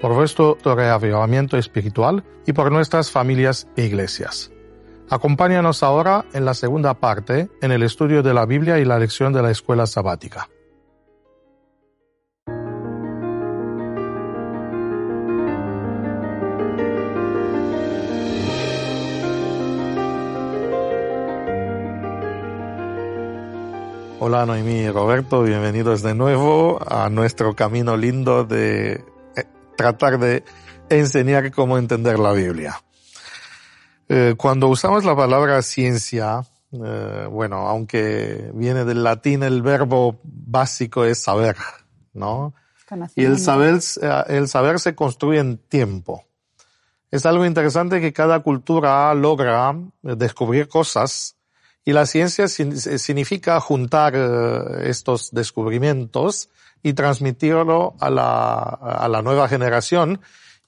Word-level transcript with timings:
por 0.00 0.14
vuestro 0.14 0.58
reavivamiento 0.64 1.56
espiritual 1.56 2.24
y 2.46 2.52
por 2.52 2.70
nuestras 2.70 3.10
familias 3.10 3.68
e 3.76 3.84
iglesias. 3.84 4.50
Acompáñanos 5.10 5.82
ahora 5.82 6.24
en 6.32 6.44
la 6.44 6.54
segunda 6.54 6.94
parte, 6.94 7.48
en 7.60 7.72
el 7.72 7.82
estudio 7.82 8.22
de 8.22 8.34
la 8.34 8.46
Biblia 8.46 8.78
y 8.78 8.84
la 8.84 8.98
lección 8.98 9.32
de 9.32 9.42
la 9.42 9.50
escuela 9.50 9.86
sabática. 9.86 10.48
Hola 24.26 24.46
Noemí 24.46 24.72
y 24.72 24.90
Roberto, 24.90 25.42
bienvenidos 25.42 26.02
de 26.02 26.14
nuevo 26.14 26.80
a 26.88 27.10
nuestro 27.10 27.54
camino 27.54 27.94
lindo 27.94 28.44
de 28.44 29.04
tratar 29.76 30.18
de 30.18 30.44
enseñar 30.88 31.50
cómo 31.52 31.78
entender 31.78 32.18
la 32.18 32.32
Biblia. 32.32 32.80
Eh, 34.08 34.34
cuando 34.36 34.68
usamos 34.68 35.04
la 35.04 35.16
palabra 35.16 35.62
ciencia, 35.62 36.44
eh, 36.72 37.26
bueno, 37.30 37.68
aunque 37.68 38.50
viene 38.54 38.84
del 38.84 39.02
latín, 39.02 39.42
el 39.42 39.62
verbo 39.62 40.20
básico 40.22 41.04
es 41.04 41.22
saber, 41.22 41.56
¿no? 42.12 42.54
Y 43.16 43.24
el 43.24 43.38
saber, 43.38 43.80
el 44.28 44.48
saber 44.48 44.78
se 44.78 44.94
construye 44.94 45.40
en 45.40 45.56
tiempo. 45.56 46.24
Es 47.10 47.24
algo 47.26 47.46
interesante 47.46 48.00
que 48.00 48.12
cada 48.12 48.40
cultura 48.40 49.14
logra 49.14 49.74
descubrir 50.02 50.68
cosas 50.68 51.36
y 51.84 51.92
la 51.92 52.06
ciencia 52.06 52.48
significa 52.48 53.60
juntar 53.60 54.14
eh, 54.16 54.88
estos 54.88 55.30
descubrimientos 55.32 56.48
y 56.82 56.94
transmitirlo 56.94 57.94
a 58.00 58.10
la, 58.10 58.58
a 58.58 59.08
la 59.08 59.22
nueva 59.22 59.48
generación. 59.48 60.20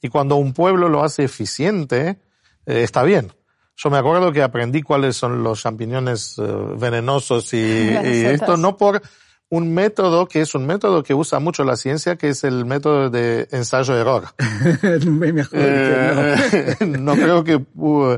Y 0.03 0.09
cuando 0.09 0.37
un 0.37 0.53
pueblo 0.53 0.89
lo 0.89 1.03
hace 1.03 1.25
eficiente, 1.25 2.19
eh, 2.67 2.83
está 2.83 3.03
bien. 3.03 3.33
Yo 3.77 3.91
me 3.91 3.99
acuerdo 3.99 4.33
que 4.33 4.43
aprendí 4.43 4.83
cuáles 4.83 5.17
son 5.17 5.43
los 5.43 5.63
champiñones 5.63 6.39
eh, 6.39 6.43
venenosos 6.79 7.53
y, 7.55 7.57
y 8.05 8.25
esto 8.27 8.57
no 8.57 8.77
por 8.77 9.03
un 9.49 9.73
método 9.73 10.27
que 10.27 10.41
es 10.41 10.55
un 10.55 10.67
método 10.67 11.03
que 11.03 11.15
usa 11.15 11.39
mucho 11.39 11.65
la 11.65 11.77
ciencia, 11.77 12.17
que 12.17 12.31
es 12.31 12.43
el 12.45 12.65
método 12.65 13.11
de 13.11 13.49
ensayo-error. 13.53 14.25
eh, 14.83 16.77
no. 16.81 16.99
no. 16.99 17.15
creo 17.15 17.45
que 17.45 17.57
uh, 17.77 18.17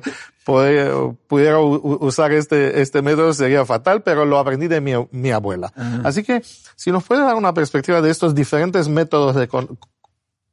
pudiera 0.48 1.60
usar 1.60 2.32
este, 2.32 2.81
este 2.81 3.03
método 3.03 3.34
sería 3.34 3.66
fatal, 3.66 4.03
pero 4.03 4.25
lo 4.25 4.38
aprendí 4.38 4.66
de 4.66 4.81
mi, 4.81 4.92
mi 5.10 5.31
abuela. 5.31 5.70
Así 6.04 6.22
que, 6.22 6.42
si 6.75 6.91
nos 6.91 7.04
puede 7.04 7.22
dar 7.22 7.34
una 7.34 7.53
perspectiva 7.53 8.00
de 8.00 8.10
estos 8.10 8.34
diferentes 8.34 8.88
métodos 8.88 9.36
de 9.36 9.47
con, 9.47 9.78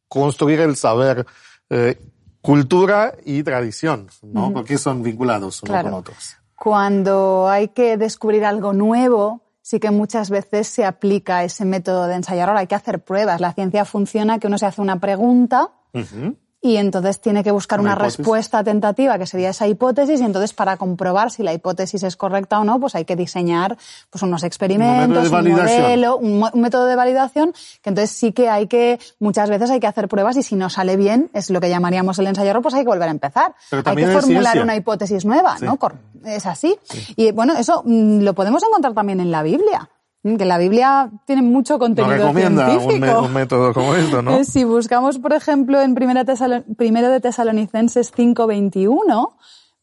construir 0.09 0.59
el 0.59 0.75
saber, 0.75 1.25
eh, 1.69 1.97
cultura 2.41 3.15
y 3.23 3.41
tradición, 3.43 4.09
¿no? 4.21 4.51
Porque 4.51 4.77
son 4.77 5.01
vinculados 5.01 5.63
unos 5.63 5.83
con 5.83 5.93
otros. 5.93 6.35
Cuando 6.55 7.47
hay 7.47 7.69
que 7.69 7.95
descubrir 7.95 8.43
algo 8.43 8.73
nuevo, 8.73 9.43
sí 9.61 9.79
que 9.79 9.91
muchas 9.91 10.29
veces 10.29 10.67
se 10.67 10.83
aplica 10.83 11.43
ese 11.45 11.63
método 11.63 12.07
de 12.07 12.15
ensayar. 12.15 12.49
Ahora 12.49 12.61
hay 12.61 12.67
que 12.67 12.75
hacer 12.75 13.03
pruebas. 13.03 13.39
La 13.39 13.53
ciencia 13.53 13.85
funciona 13.85 14.39
que 14.39 14.47
uno 14.47 14.57
se 14.57 14.65
hace 14.65 14.81
una 14.81 14.99
pregunta 14.99 15.71
y 16.65 16.77
entonces 16.77 17.21
tiene 17.21 17.43
que 17.43 17.51
buscar 17.51 17.79
una, 17.79 17.93
respuesta 17.93 18.63
tentativa 18.63 19.19
que 19.19 19.27
sería 19.27 19.49
esa 19.49 19.67
hipótesis 19.67 20.19
y 20.19 20.23
entonces 20.23 20.53
para 20.53 20.77
comprobar 20.77 21.29
si 21.29 21.43
la 21.43 21.53
hipótesis 21.53 22.01
es 22.01 22.15
correcta 22.15 22.59
o 22.59 22.63
no, 22.63 22.79
pues 22.79 22.95
hay 22.95 23.05
que 23.05 23.15
diseñar 23.15 23.77
pues 24.09 24.23
unos 24.23 24.43
experimentos, 24.43 25.31
un, 25.31 25.51
modelo, 25.51 26.17
un, 26.17 26.43
método 26.55 26.87
de 26.87 26.95
validación 26.95 27.53
que 27.83 27.91
entonces 27.91 28.17
sí 28.17 28.31
que 28.31 28.49
hay 28.49 28.65
que 28.65 28.99
muchas 29.19 29.51
veces 29.51 29.69
hay 29.69 29.79
que 29.79 29.85
hacer 29.85 30.07
pruebas 30.07 30.37
y 30.37 30.41
si 30.41 30.55
no 30.55 30.71
sale 30.71 30.97
bien, 30.97 31.29
es 31.33 31.51
lo 31.51 31.61
que 31.61 31.69
llamaríamos 31.69 32.17
el 32.17 32.25
ensayo 32.25 32.55
pues 32.63 32.73
hay 32.73 32.81
que 32.81 32.89
volver 32.89 33.09
a 33.09 33.11
empezar. 33.11 33.53
Hay 33.71 33.95
que 33.95 34.07
formular 34.07 34.59
una 34.59 34.75
hipótesis 34.75 35.23
nueva, 35.23 35.57
¿no? 35.61 35.77
Es 36.23 36.47
así. 36.47 36.75
Y 37.15 37.31
bueno, 37.31 37.53
eso 37.55 37.83
mm, 37.85 38.21
lo 38.21 38.33
podemos 38.33 38.63
encontrar 38.63 38.93
también 38.93 39.19
en 39.19 39.29
la 39.29 39.43
Biblia. 39.43 39.89
Que 40.25 40.45
la 40.45 40.57
Biblia 40.57 41.11
tiene 41.25 41.43
mucho 41.43 41.77
contenido 41.77 42.15
Nos 42.15 42.19
recomienda 42.19 42.67
científico. 42.67 43.19
Un, 43.19 43.25
un, 43.25 43.33
método 43.33 43.73
como 43.75 43.93
esto, 43.93 44.23
¿no? 44.23 44.43
Si 44.43 44.63
buscamos, 44.63 45.19
por 45.19 45.33
ejemplo, 45.33 45.79
en 45.79 45.93
Primera 45.93 46.25
Primero 46.77 47.11
de 47.11 47.19
Tesalonicenses 47.19 48.11
5.21, 48.11 49.33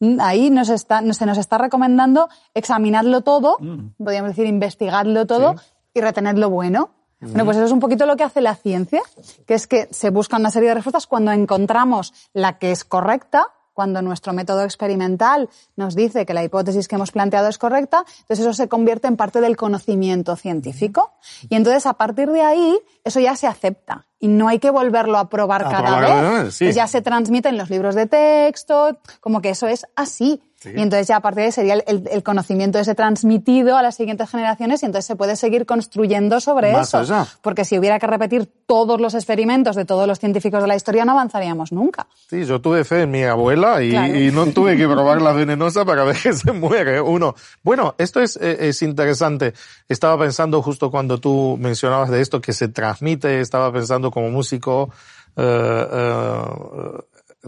mm, 0.01 0.19
ahí 0.19 0.49
nos 0.49 0.67
está, 0.67 1.01
se 1.13 1.25
nos 1.25 1.37
está 1.37 1.57
recomendando 1.57 2.27
examinarlo 2.53 3.21
todo, 3.21 3.55
mm. 3.61 4.03
podríamos 4.03 4.31
decir 4.31 4.45
investigarlo 4.45 5.25
todo 5.25 5.57
sí. 5.57 5.65
y 5.93 6.01
retener 6.01 6.37
lo 6.37 6.49
bueno. 6.49 6.89
Mm. 7.21 7.27
Bueno, 7.27 7.45
pues 7.45 7.55
eso 7.55 7.65
es 7.67 7.71
un 7.71 7.79
poquito 7.79 8.05
lo 8.05 8.17
que 8.17 8.25
hace 8.25 8.41
la 8.41 8.55
ciencia, 8.55 9.01
que 9.47 9.53
es 9.53 9.65
que 9.65 9.87
se 9.91 10.09
busca 10.09 10.35
una 10.35 10.51
serie 10.51 10.67
de 10.67 10.75
respuestas 10.75 11.07
cuando 11.07 11.31
encontramos 11.31 12.13
la 12.33 12.59
que 12.59 12.71
es 12.71 12.83
correcta, 12.83 13.47
cuando 13.73 14.01
nuestro 14.01 14.33
método 14.33 14.63
experimental 14.63 15.49
nos 15.75 15.95
dice 15.95 16.25
que 16.25 16.33
la 16.33 16.43
hipótesis 16.43 16.87
que 16.87 16.95
hemos 16.95 17.11
planteado 17.11 17.49
es 17.49 17.57
correcta, 17.57 18.05
entonces 18.21 18.39
eso 18.39 18.53
se 18.53 18.67
convierte 18.67 19.07
en 19.07 19.17
parte 19.17 19.41
del 19.41 19.57
conocimiento 19.57 20.35
científico. 20.35 21.13
Y 21.49 21.55
entonces 21.55 21.85
a 21.85 21.93
partir 21.93 22.29
de 22.29 22.41
ahí, 22.41 22.79
eso 23.03 23.19
ya 23.19 23.35
se 23.35 23.47
acepta. 23.47 24.07
Y 24.23 24.29
no 24.29 24.47
hay 24.47 24.59
que 24.59 24.69
volverlo 24.69 25.17
a 25.17 25.27
probar 25.27 25.63
a 25.65 25.69
cada 25.69 25.97
probar, 25.97 26.45
vez. 26.45 26.55
Sí. 26.55 26.71
Ya 26.71 26.87
se 26.87 27.01
transmite 27.01 27.49
en 27.49 27.57
los 27.57 27.69
libros 27.69 27.93
de 27.93 28.05
texto, 28.05 28.97
como 29.19 29.41
que 29.41 29.49
eso 29.49 29.67
es 29.67 29.85
así. 29.97 30.41
Sí. 30.55 30.69
Y 30.73 30.81
entonces 30.81 31.09
ya 31.09 31.17
a 31.17 31.19
partir 31.19 31.39
de 31.39 31.45
ahí 31.47 31.51
sería 31.51 31.73
el, 31.73 31.83
el, 31.87 32.07
el, 32.09 32.23
conocimiento 32.23 32.79
ese 32.79 32.95
transmitido 32.95 33.75
a 33.75 33.81
las 33.81 33.95
siguientes 33.95 34.29
generaciones 34.29 34.81
y 34.81 34.85
entonces 34.85 35.05
se 35.05 35.17
puede 35.17 35.35
seguir 35.35 35.65
construyendo 35.65 36.39
sobre 36.39 36.71
Más 36.71 36.87
eso. 36.87 36.99
Allá. 36.99 37.27
Porque 37.41 37.65
si 37.65 37.77
hubiera 37.77 37.99
que 37.99 38.07
repetir 38.07 38.49
todos 38.65 39.01
los 39.01 39.13
experimentos 39.13 39.75
de 39.75 39.83
todos 39.83 40.07
los 40.07 40.19
científicos 40.19 40.61
de 40.61 40.67
la 40.67 40.77
historia 40.77 41.03
no 41.03 41.11
avanzaríamos 41.11 41.73
nunca. 41.73 42.07
Sí, 42.29 42.45
yo 42.45 42.61
tuve 42.61 42.85
fe 42.85 43.01
en 43.01 43.11
mi 43.11 43.23
abuela 43.23 43.83
y, 43.83 43.89
claro. 43.89 44.17
y 44.17 44.31
no 44.31 44.45
tuve 44.53 44.77
que 44.77 44.87
probar 44.87 45.21
la 45.21 45.31
venenosa 45.33 45.83
para 45.83 46.05
ver 46.05 46.15
que 46.15 46.31
se 46.31 46.53
muere 46.53 47.01
uno. 47.01 47.35
Bueno, 47.61 47.95
esto 47.97 48.21
es, 48.21 48.37
eh, 48.37 48.69
es 48.69 48.81
interesante. 48.83 49.53
Estaba 49.89 50.17
pensando 50.17 50.61
justo 50.61 50.89
cuando 50.89 51.17
tú 51.17 51.57
mencionabas 51.59 52.09
de 52.09 52.21
esto 52.21 52.39
que 52.39 52.53
se 52.53 52.69
transmite, 52.69 53.41
estaba 53.41 53.69
pensando 53.73 54.11
como 54.13 54.29
músico, 54.29 54.91
eh, 55.35 55.87
eh, 55.91 56.45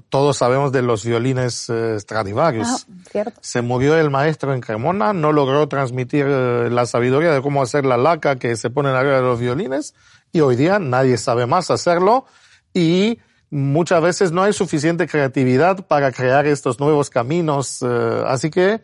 todos 0.10 0.38
sabemos 0.38 0.72
de 0.72 0.82
los 0.82 1.06
violines 1.06 1.70
eh, 1.70 2.00
Stradivarius. 2.00 2.88
Ah, 3.14 3.32
se 3.40 3.62
murió 3.62 3.98
el 3.98 4.10
maestro 4.10 4.54
en 4.54 4.60
Cremona, 4.60 5.14
no 5.14 5.32
logró 5.32 5.68
transmitir 5.68 6.26
eh, 6.28 6.70
la 6.70 6.86
sabiduría 6.86 7.32
de 7.32 7.42
cómo 7.42 7.62
hacer 7.62 7.86
la 7.86 7.98
laca 7.98 8.36
que 8.36 8.56
se 8.56 8.70
pone 8.70 8.90
en 8.90 8.96
arriba 8.96 9.18
de 9.18 9.22
los 9.22 9.40
violines 9.40 9.94
y 10.34 10.42
hoy 10.42 10.56
día 10.56 10.80
nadie 10.80 11.18
sabe 11.18 11.46
más 11.46 11.72
hacerlo 11.72 12.26
y 12.74 13.20
muchas 13.50 14.02
veces 14.02 14.32
no 14.34 14.44
hay 14.44 14.52
suficiente 14.52 15.08
creatividad 15.08 15.88
para 15.88 16.12
crear 16.12 16.46
estos 16.46 16.80
nuevos 16.80 17.10
caminos, 17.10 17.82
eh, 17.82 18.24
así 18.28 18.50
que 18.50 18.82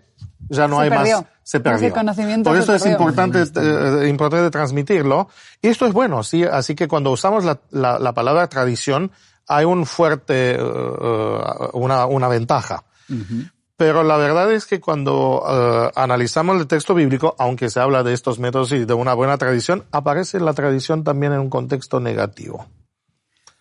ya 0.49 0.67
no 0.67 0.77
se 0.77 0.83
hay 0.83 0.89
perdió. 0.89 1.17
más. 1.17 1.25
Se 1.43 1.59
perdió. 1.59 1.87
Ese 1.87 1.95
conocimiento 1.95 2.49
Por 2.49 2.59
eso 2.59 2.71
se 2.71 2.75
es 2.77 2.83
perdió. 2.83 2.97
importante, 2.97 3.43
eh, 3.55 4.07
importante 4.07 4.49
transmitirlo. 4.51 5.27
Y 5.61 5.67
esto 5.69 5.85
es 5.85 5.93
bueno, 5.93 6.23
sí. 6.23 6.43
Así 6.43 6.75
que 6.75 6.87
cuando 6.87 7.11
usamos 7.11 7.43
la, 7.43 7.59
la, 7.71 7.99
la 7.99 8.13
palabra 8.13 8.47
tradición, 8.47 9.11
hay 9.47 9.65
un 9.65 9.85
fuerte, 9.85 10.57
uh, 10.61 11.69
una, 11.73 12.05
una 12.05 12.27
ventaja. 12.27 12.83
Uh 13.09 13.13
-huh. 13.13 13.51
Pero 13.75 14.03
la 14.03 14.15
verdad 14.17 14.51
es 14.51 14.67
que 14.67 14.79
cuando 14.79 15.41
uh, 15.41 15.89
analizamos 15.95 16.59
el 16.61 16.67
texto 16.67 16.93
bíblico, 16.93 17.35
aunque 17.39 17.69
se 17.71 17.79
habla 17.79 18.03
de 18.03 18.13
estos 18.13 18.37
métodos 18.37 18.71
y 18.73 18.85
de 18.85 18.93
una 18.93 19.15
buena 19.15 19.37
tradición, 19.39 19.85
aparece 19.91 20.39
la 20.39 20.53
tradición 20.53 21.03
también 21.03 21.33
en 21.33 21.39
un 21.39 21.49
contexto 21.49 21.99
negativo. 21.99 22.67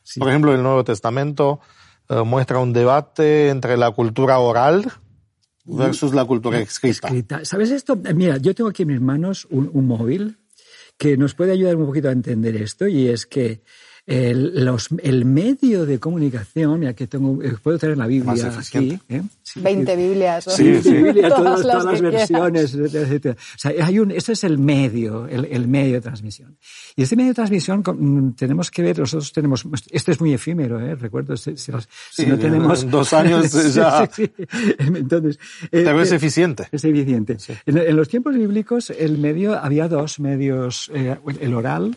Sí. 0.03 0.21
Por 0.21 0.29
ejemplo, 0.29 0.53
el 0.53 0.62
Nuevo 0.62 0.85
Testamento 0.85 1.61
uh, 2.11 2.25
muestra 2.27 2.59
un 2.59 2.73
debate 2.75 3.49
entre 3.49 3.79
la 3.79 3.91
cultura 3.93 4.38
oral 4.38 4.93
versus 5.64 6.14
la 6.14 6.24
cultura 6.24 6.58
escrita. 6.58 7.08
escrita. 7.08 7.44
¿Sabes 7.44 7.70
esto? 7.70 7.96
Mira, 8.14 8.36
yo 8.38 8.54
tengo 8.54 8.70
aquí 8.70 8.82
en 8.82 8.88
mis 8.88 9.00
manos 9.00 9.46
un, 9.50 9.70
un 9.72 9.86
móvil 9.86 10.38
que 10.96 11.16
nos 11.16 11.34
puede 11.34 11.52
ayudar 11.52 11.76
un 11.76 11.86
poquito 11.86 12.08
a 12.08 12.12
entender 12.12 12.56
esto 12.56 12.86
y 12.86 13.08
es 13.08 13.26
que 13.26 13.62
el, 14.10 14.64
los, 14.64 14.88
el 15.02 15.24
medio 15.24 15.86
de 15.86 16.00
comunicación, 16.00 16.82
ya 16.82 16.94
que 16.94 17.06
tengo, 17.06 17.40
eh, 17.42 17.54
puedo 17.62 17.78
tener 17.78 17.96
la 17.96 18.06
Biblia 18.08 18.32
aquí, 18.32 18.56
eficiente. 18.58 19.00
¿eh? 19.08 19.22
Sí, 19.42 19.60
20 19.60 19.96
Biblias. 19.96 20.44
Sí, 20.44 20.82
sí. 20.82 20.92
Biblia, 20.94 21.28
todas, 21.28 21.62
Todas 21.62 21.64
las 21.64 21.78
todas 21.78 21.84
las 21.84 22.00
que 22.00 22.06
versiones, 22.08 22.74
etcétera, 22.74 23.04
etcétera. 23.06 23.36
O 23.40 23.58
sea, 23.58 23.86
hay 23.86 23.98
un, 24.00 24.10
este 24.10 24.32
es 24.32 24.42
el 24.44 24.58
medio, 24.58 25.26
el, 25.28 25.44
el 25.44 25.68
medio 25.68 25.94
de 25.94 26.00
transmisión. 26.00 26.56
Y 26.96 27.02
este 27.04 27.14
medio 27.16 27.28
de 27.30 27.34
transmisión 27.34 27.84
mm, 27.86 28.32
tenemos 28.32 28.70
que 28.70 28.82
ver, 28.82 28.98
nosotros 28.98 29.32
tenemos, 29.32 29.64
este 29.90 30.12
es 30.12 30.20
muy 30.20 30.32
efímero, 30.34 30.80
¿eh? 30.80 30.96
recuerdo, 30.96 31.36
si, 31.36 31.56
si 31.56 31.70
los- 31.72 31.88
si 32.10 32.24
Sí, 32.24 32.28
no 32.28 32.36
tenemos... 32.38 32.82
en 32.82 32.90
dos 32.90 33.12
años 33.12 33.52
ya- 33.74 34.08
sí, 34.12 34.24
sí. 34.36 34.44
Entonces... 34.78 35.38
eh, 35.70 35.84
es 36.02 36.12
eh, 36.12 36.16
eficiente. 36.16 36.66
es 36.72 36.84
evidente. 36.84 37.36
En, 37.66 37.78
en 37.78 37.96
los 37.96 38.08
tiempos 38.08 38.34
bíblicos, 38.34 38.90
el 38.90 39.18
medio, 39.18 39.56
había 39.56 39.86
dos 39.88 40.18
medios, 40.18 40.90
eh, 40.94 41.16
el 41.40 41.54
oral 41.54 41.96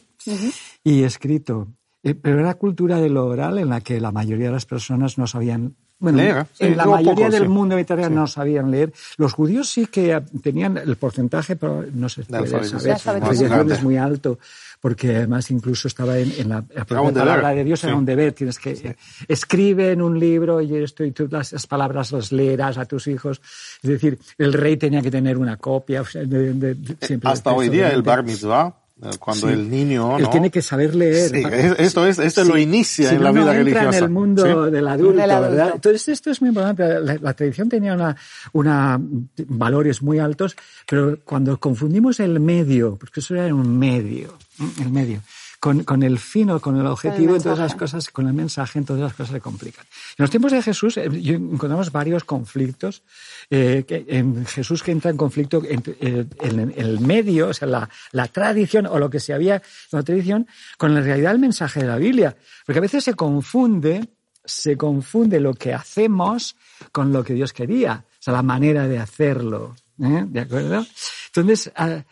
y 0.84 1.04
escrito. 1.04 1.68
Eh, 2.04 2.16
pero 2.16 2.40
era 2.40 2.54
cultura 2.56 3.00
de 3.00 3.10
lo 3.10 3.26
oral 3.28 3.58
en 3.60 3.70
la 3.70 3.80
que 3.82 4.02
la 4.02 4.12
mayoría 4.12 4.48
de 4.48 4.54
las 4.54 4.66
personas 4.66 5.18
no 5.18 5.26
sabían. 5.26 5.76
Bueno, 6.00 6.18
Leer, 6.18 6.46
sí, 6.52 6.66
en 6.66 6.76
la 6.76 6.86
mayoría 6.86 7.30
del 7.30 7.44
sí. 7.44 7.48
mundo 7.48 7.76
mediterráneo 7.76 8.20
no 8.20 8.28
sabían 8.28 8.70
leer. 8.70 8.92
Los 9.16 9.32
judíos 9.32 9.70
sí 9.70 9.86
que 9.86 10.22
tenían 10.42 10.76
el 10.78 10.98
porcentaje, 10.98 11.56
pero 11.56 11.86
no 11.94 12.10
se 12.10 12.24
De 12.24 12.40
puede 12.40 12.66
saber. 12.66 12.92
alfabetización 12.92 13.72
es 13.72 13.82
muy 13.84 13.96
alto, 13.96 14.38
porque 14.82 15.16
además 15.16 15.50
incluso 15.50 15.88
estaba 15.88 16.18
en, 16.18 16.30
en 16.38 16.50
la, 16.50 16.66
la 16.76 16.84
propia 16.84 17.14
palabra 17.14 17.52
de 17.52 17.64
Dios, 17.64 17.82
era 17.86 17.94
sí. 17.94 18.00
un 18.00 18.04
deber. 18.06 18.34
Tienes 18.34 18.60
que 18.60 18.98
escribe 19.30 19.92
en 19.94 20.02
un 20.02 20.20
libro 20.20 20.60
y 20.60 20.76
esto 20.76 21.06
y 21.06 21.12
tú 21.12 21.30
las, 21.32 21.54
las 21.54 21.68
palabras 21.68 22.12
las 22.12 22.34
leerás 22.34 22.78
a 22.78 22.84
tus 22.84 23.08
hijos. 23.08 23.42
Es 23.82 23.90
decir, 23.90 24.20
el 24.38 24.52
rey 24.52 24.76
tenía 24.76 25.02
que 25.02 25.12
tener 25.12 25.38
una 25.38 25.56
copia. 25.56 26.02
o 26.02 26.06
sea, 26.06 26.26
de- 26.26 26.54
de- 26.54 26.76
de- 26.76 26.98
siempre 27.00 27.30
Hasta 27.32 27.54
hoy 27.54 27.70
día 27.70 27.90
el 27.94 28.02
bar 28.02 28.24
mitzvah, 28.24 28.76
cuando 29.20 29.48
Sí. 29.48 29.54
el 29.54 29.70
niño, 29.70 30.18
Él 30.18 30.24
¿no? 30.24 30.30
tiene 30.30 30.50
que 30.52 30.62
saber 30.62 30.96
leer. 30.96 31.30
Sí, 31.30 31.44
esto 31.78 32.06
es, 32.06 32.20
esto 32.20 32.44
lo 32.44 32.58
inicia 32.58 33.10
Si 33.10 33.16
en 33.16 33.22
no, 33.22 33.26
la 33.26 33.32
vida 33.32 33.46
no 33.46 33.52
entra 33.52 33.64
religiosa. 33.64 33.98
en 33.98 34.04
el 34.04 34.10
mundo 34.10 34.44
Sí. 34.66 34.72
del 34.72 34.88
adulto, 34.88 35.22
Del 35.22 35.32
adulto. 35.32 35.52
¿verdad? 35.56 35.72
Entonces 35.76 36.08
esto 36.10 36.32
es 36.32 36.42
muy 36.42 36.50
importante. 36.50 37.00
La, 37.02 37.18
la 37.22 37.34
tradición 37.34 37.70
tenía 37.70 37.94
una, 37.94 38.16
una 38.54 39.00
valores 39.48 40.02
muy 40.02 40.20
altos, 40.20 40.56
pero 40.90 41.20
cuando 41.24 41.60
confundimos 41.60 42.20
el 42.20 42.40
medio, 42.40 42.96
porque 42.96 43.20
eso 43.20 43.36
era 43.36 43.54
un 43.54 43.78
medio, 43.78 44.38
¿m? 44.60 44.70
el 44.82 44.90
medio, 44.92 45.22
con, 45.64 45.86
con 45.86 46.04
el 46.04 46.20
fin 46.20 46.50
o 46.50 46.60
con 46.60 46.78
el 46.78 46.86
objetivo, 46.86 47.38
entonces 47.38 47.58
las 47.58 47.76
cosas, 47.76 48.10
con 48.10 48.28
el 48.28 48.34
mensaje, 48.34 48.80
entonces 48.80 49.02
las 49.02 49.14
cosas 49.14 49.36
se 49.36 49.40
complican. 49.40 49.86
En 50.18 50.24
los 50.24 50.30
tiempos 50.30 50.52
de 50.52 50.62
Jesús 50.62 50.98
eh, 50.98 51.06
encontramos 51.06 51.90
varios 51.90 52.26
conflictos. 52.26 53.02
eh, 53.50 53.86
que, 53.88 54.04
en 54.10 54.46
Jesús 54.46 54.84
que 54.84 54.92
entra 54.92 55.10
en 55.10 55.16
conflicto 55.16 55.64
entre, 55.66 55.96
eh, 56.02 56.26
en 56.42 56.74
el 56.76 57.00
medio, 57.00 57.48
o 57.48 57.54
sea, 57.54 57.70
la, 57.70 57.90
la 58.12 58.28
tradición 58.28 58.88
o 58.88 59.00
lo 59.00 59.10
que 59.10 59.22
se 59.22 59.34
había 59.34 59.56
en 59.56 59.62
la 60.00 60.04
tradición, 60.04 60.48
con 60.78 60.94
la 60.94 61.00
realidad 61.00 61.32
del 61.32 61.40
mensaje 61.40 61.80
de 61.80 61.88
la 61.88 61.98
Biblia. 61.98 62.36
Porque 62.66 62.80
a 62.80 62.82
veces 62.82 63.06
se 63.06 63.14
confunde, 63.14 64.10
se 64.44 64.76
confunde 64.76 65.40
lo 65.40 65.54
que 65.54 65.74
hacemos 65.74 66.58
con 66.92 67.14
lo 67.14 67.24
que 67.24 67.36
Dios 67.36 67.54
quería, 67.54 68.04
o 68.06 68.22
sea, 68.22 68.34
la 68.34 68.44
manera 68.44 68.86
de 68.86 69.00
hacerlo. 69.00 69.76
¿eh? 70.02 70.26
¿De 70.28 70.42
acuerdo? 70.42 70.86
Entonces, 71.28 71.72
ah, 71.78 72.04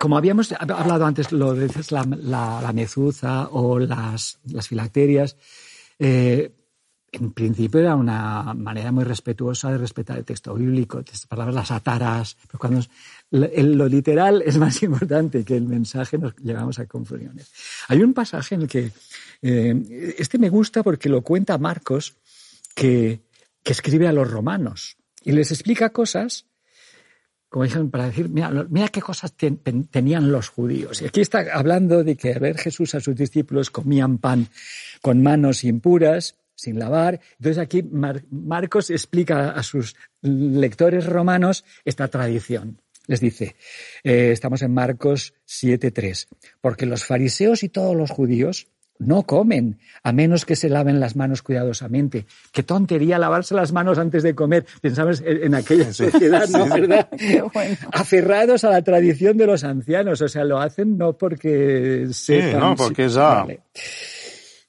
como 0.00 0.16
habíamos 0.16 0.50
hablado 0.52 1.04
antes, 1.04 1.30
lo 1.30 1.52
de 1.52 1.68
la, 1.90 2.04
la, 2.04 2.62
la 2.62 2.72
mezuza 2.72 3.48
o 3.48 3.78
las, 3.78 4.38
las 4.46 4.66
filacterias, 4.66 5.36
eh, 5.98 6.52
en 7.12 7.32
principio 7.32 7.80
era 7.80 7.96
una 7.96 8.54
manera 8.54 8.92
muy 8.92 9.04
respetuosa 9.04 9.70
de 9.70 9.76
respetar 9.76 10.16
el 10.16 10.24
texto 10.24 10.54
bíblico, 10.54 11.00
estas 11.00 11.26
palabras 11.26 11.54
las 11.54 11.70
ataras, 11.70 12.38
pero 12.46 12.58
cuando 12.58 12.78
es- 12.80 12.88
lo 13.30 13.46
lo 13.76 13.88
literal 13.88 14.42
es 14.46 14.56
más 14.56 14.82
importante 14.82 15.44
que 15.44 15.56
el 15.58 15.66
mensaje, 15.66 16.16
nos 16.16 16.34
llegamos 16.36 16.78
a 16.78 16.86
confusiones. 16.86 17.52
Hay 17.88 18.02
un 18.02 18.14
pasaje 18.14 18.54
en 18.54 18.62
el 18.62 18.68
que, 18.68 18.92
eh, 19.42 20.14
este 20.16 20.38
me 20.38 20.48
gusta 20.48 20.82
porque 20.82 21.10
lo 21.10 21.20
cuenta 21.20 21.58
Marcos, 21.58 22.14
que, 22.74 23.20
que 23.62 23.72
escribe 23.72 24.08
a 24.08 24.12
los 24.14 24.30
romanos 24.30 24.96
y 25.22 25.32
les 25.32 25.52
explica 25.52 25.90
cosas 25.90 26.46
como 27.50 27.64
dijeron, 27.64 27.90
para 27.90 28.06
decir, 28.06 28.28
mira, 28.30 28.48
mira 28.70 28.88
qué 28.88 29.02
cosas 29.02 29.32
ten- 29.34 29.58
ten- 29.58 29.84
tenían 29.88 30.32
los 30.32 30.48
judíos. 30.48 31.02
Y 31.02 31.06
aquí 31.06 31.20
está 31.20 31.44
hablando 31.52 32.02
de 32.04 32.16
que 32.16 32.32
a 32.32 32.38
ver 32.38 32.56
Jesús 32.56 32.94
a 32.94 33.00
sus 33.00 33.14
discípulos 33.16 33.70
comían 33.70 34.16
pan 34.18 34.46
con 35.02 35.22
manos 35.22 35.64
impuras, 35.64 36.36
sin 36.54 36.78
lavar. 36.78 37.20
Entonces 37.38 37.58
aquí 37.58 37.82
Mar- 37.82 38.22
Marcos 38.30 38.90
explica 38.90 39.50
a 39.50 39.62
sus 39.62 39.96
lectores 40.22 41.06
romanos 41.06 41.64
esta 41.84 42.08
tradición. 42.08 42.80
Les 43.06 43.20
dice, 43.20 43.56
eh, 44.04 44.30
estamos 44.30 44.62
en 44.62 44.72
Marcos 44.72 45.34
7.3, 45.46 46.28
porque 46.60 46.86
los 46.86 47.04
fariseos 47.04 47.64
y 47.64 47.68
todos 47.68 47.96
los 47.96 48.10
judíos 48.10 48.68
no 49.00 49.22
comen, 49.24 49.78
a 50.04 50.12
menos 50.12 50.44
que 50.44 50.54
se 50.54 50.68
laven 50.68 51.00
las 51.00 51.16
manos 51.16 51.42
cuidadosamente. 51.42 52.26
Qué 52.52 52.62
tontería 52.62 53.18
lavarse 53.18 53.54
las 53.54 53.72
manos 53.72 53.98
antes 53.98 54.22
de 54.22 54.34
comer. 54.34 54.66
Pensamos 54.80 55.22
en 55.26 55.54
aquella 55.54 55.92
sociedad, 55.92 56.48
¿no? 56.50 56.66
¿Verdad? 56.66 57.08
Bueno. 57.52 57.76
Aferrados 57.92 58.62
a 58.64 58.70
la 58.70 58.82
tradición 58.82 59.36
de 59.36 59.46
los 59.46 59.64
ancianos. 59.64 60.20
O 60.20 60.28
sea, 60.28 60.44
lo 60.44 60.60
hacen 60.60 60.96
no 60.98 61.16
porque 61.18 62.06
sepan. 62.12 62.60
no, 62.60 62.76
porque 62.76 63.08
ya- 63.08 63.34
Vale. 63.42 63.60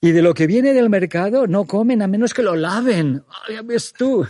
Y 0.01 0.12
de 0.13 0.22
lo 0.24 0.34
que 0.34 0.48
viene 0.48 0.74
del 0.74 0.89
mercado 0.89 1.45
no 1.45 1.66
comen 1.66 2.01
a 2.01 2.07
menos 2.07 2.34
que 2.34 2.42
lo 2.42 2.56
laven. 2.56 3.22
Ah, 3.30 3.51
Ya 3.54 3.62
ves 3.62 3.94
tú. 3.95 4.25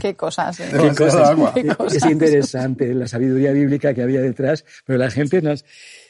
Qué 0.00 0.14
cosas. 0.14 0.60
¿eh? 0.60 0.68
Qué 0.70 0.94
cosas. 0.94 1.36
Qué 1.54 1.66
cosas. 1.66 1.94
Es 1.94 2.04
interesante 2.10 2.92
la 2.94 3.06
sabiduría 3.08 3.52
bíblica 3.52 3.94
que 3.94 4.02
había 4.02 4.20
detrás, 4.20 4.64
pero 4.84 4.98
la 4.98 5.10
gente 5.10 5.40
nos... 5.42 5.64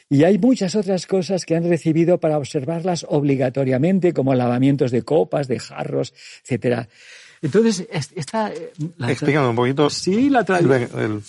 Y 0.09 0.23
hay 0.25 0.37
muchas 0.37 0.75
otras 0.75 1.07
cosas 1.07 1.45
que 1.45 1.55
han 1.55 1.67
recibido 1.67 2.19
para 2.19 2.37
observarlas 2.37 3.05
obligatoriamente, 3.09 4.13
como 4.13 4.35
lavamientos 4.35 4.91
de 4.91 5.01
copas, 5.03 5.47
de 5.47 5.59
jarros, 5.59 6.13
etcétera. 6.43 6.87
Entonces, 7.41 7.85
es- 7.91 8.11
esta... 8.15 8.51
eh, 8.53 8.71
la- 8.97 9.11
Explícame 9.11 9.47
un 9.49 9.55
poquito. 9.55 9.89
Sí, 9.89 10.29
la 10.29 10.39
el, 10.41 10.45
tradición. 10.45 11.21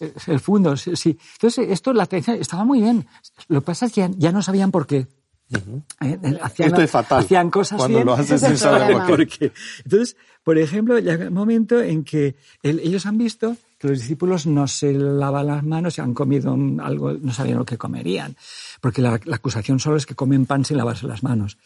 el 0.00 0.08
Es 0.16 0.28
El 0.28 0.40
fundo, 0.40 0.76
sí. 0.76 1.16
Entonces, 1.34 1.68
esto, 1.70 1.92
la 1.92 2.06
tradición 2.06 2.36
estaba 2.40 2.64
muy 2.64 2.80
bien. 2.80 3.06
Lo 3.48 3.60
que 3.60 3.66
pasa 3.66 3.86
es 3.86 3.92
que 3.92 4.08
ya, 4.16 4.32
no 4.32 4.42
sabían 4.42 4.70
por 4.72 4.86
qué. 4.86 5.06
Eh, 5.52 6.18
eh, 6.22 6.38
hacían, 6.42 6.70
Esto 6.70 6.80
es 6.82 6.90
fatal, 6.90 7.20
Hacían 7.24 7.50
cosas 7.50 7.76
cuando 7.78 7.98
bien. 7.98 8.06
lo 8.06 8.14
haces 8.14 8.40
sin 8.40 8.56
saber 8.56 8.92
por 8.92 9.04
qué. 9.06 9.08
¿Por 9.16 9.28
qué? 9.28 9.52
Entonces, 9.84 10.16
por 10.42 10.58
ejemplo, 10.58 10.98
llega 10.98 11.28
un 11.28 11.34
momento 11.34 11.80
en 11.80 12.02
que 12.04 12.34
el- 12.62 12.80
ellos 12.80 13.04
han 13.06 13.18
visto 13.18 13.56
que 13.82 13.88
los 13.88 13.98
discípulos 13.98 14.46
no 14.46 14.66
se 14.68 14.92
lavan 14.94 15.46
las 15.48 15.62
manos 15.64 15.98
y 15.98 16.00
han 16.00 16.14
comido 16.14 16.56
algo, 16.80 17.12
no 17.12 17.32
sabían 17.34 17.58
lo 17.58 17.64
que 17.66 17.76
comerían. 17.76 18.36
Porque 18.80 19.02
la, 19.02 19.20
la 19.24 19.36
acusación 19.36 19.78
solo 19.80 19.96
es 19.96 20.06
que 20.06 20.14
comen 20.14 20.46
pan 20.46 20.64
sin 20.64 20.76
lavarse 20.76 21.06
las 21.06 21.22
manos. 21.22 21.58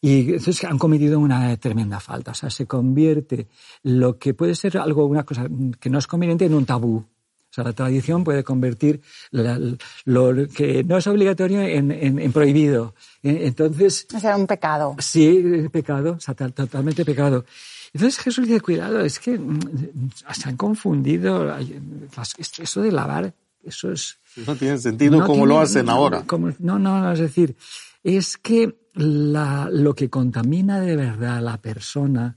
Y 0.00 0.20
entonces 0.34 0.62
han 0.64 0.78
cometido 0.78 1.18
una 1.18 1.56
tremenda 1.56 2.00
falta. 2.00 2.30
O 2.30 2.34
sea, 2.34 2.50
se 2.50 2.66
convierte 2.66 3.48
lo 3.82 4.18
que 4.18 4.32
puede 4.34 4.54
ser 4.54 4.78
algo, 4.78 5.06
una 5.06 5.24
cosa 5.24 5.46
que 5.80 5.90
no 5.90 5.98
es 5.98 6.06
conveniente 6.06 6.44
en 6.44 6.54
un 6.54 6.66
tabú. 6.66 6.96
O 6.98 7.54
sea, 7.56 7.64
la 7.64 7.72
tradición 7.72 8.22
puede 8.22 8.44
convertir 8.44 9.00
la- 9.30 9.58
lo 10.04 10.46
que 10.48 10.84
no 10.84 10.98
es 10.98 11.06
obligatorio 11.06 11.62
en, 11.62 11.90
en- 11.90 12.18
en 12.18 12.32
prohibido. 12.32 12.94
Eh, 13.22 13.40
Entonces, 13.46 14.06
Ese 14.14 14.26
era 14.26 14.36
un 14.36 14.46
pecado. 14.46 14.94
Sí, 14.98 15.42
pecado, 15.72 16.12
o 16.18 16.20
sea, 16.20 16.34
tal- 16.34 16.52
totalmente 16.52 17.04
pecado. 17.04 17.44
Entonces 17.96 18.18
Jesús 18.22 18.46
dice, 18.46 18.60
cuidado, 18.60 19.00
es 19.00 19.18
que 19.18 19.38
mm, 19.38 20.10
se 20.32 20.48
han 20.48 20.56
confundido. 20.56 21.54
Eso 22.58 22.82
de 22.82 22.92
lavar, 22.92 23.32
eso 23.64 23.90
es... 23.90 24.18
No 24.46 24.54
tiene 24.54 24.76
sentido 24.78 25.12
no 25.18 25.26
como 25.26 25.34
tiene- 25.44 25.48
lo 25.48 25.60
hacen 25.60 25.86
no, 25.86 25.92
ahora. 25.92 26.22
como- 26.26 26.52
no, 26.58 26.78
no, 26.78 27.00
no, 27.00 27.12
es 27.12 27.20
decir, 27.20 27.56
es 28.04 28.36
que 28.36 28.76
la- 28.94 29.68
lo 29.72 29.94
que 29.94 30.10
contamina 30.10 30.80
de 30.80 30.94
verdad 30.96 31.38
a 31.38 31.40
la 31.40 31.56
persona 31.60 32.36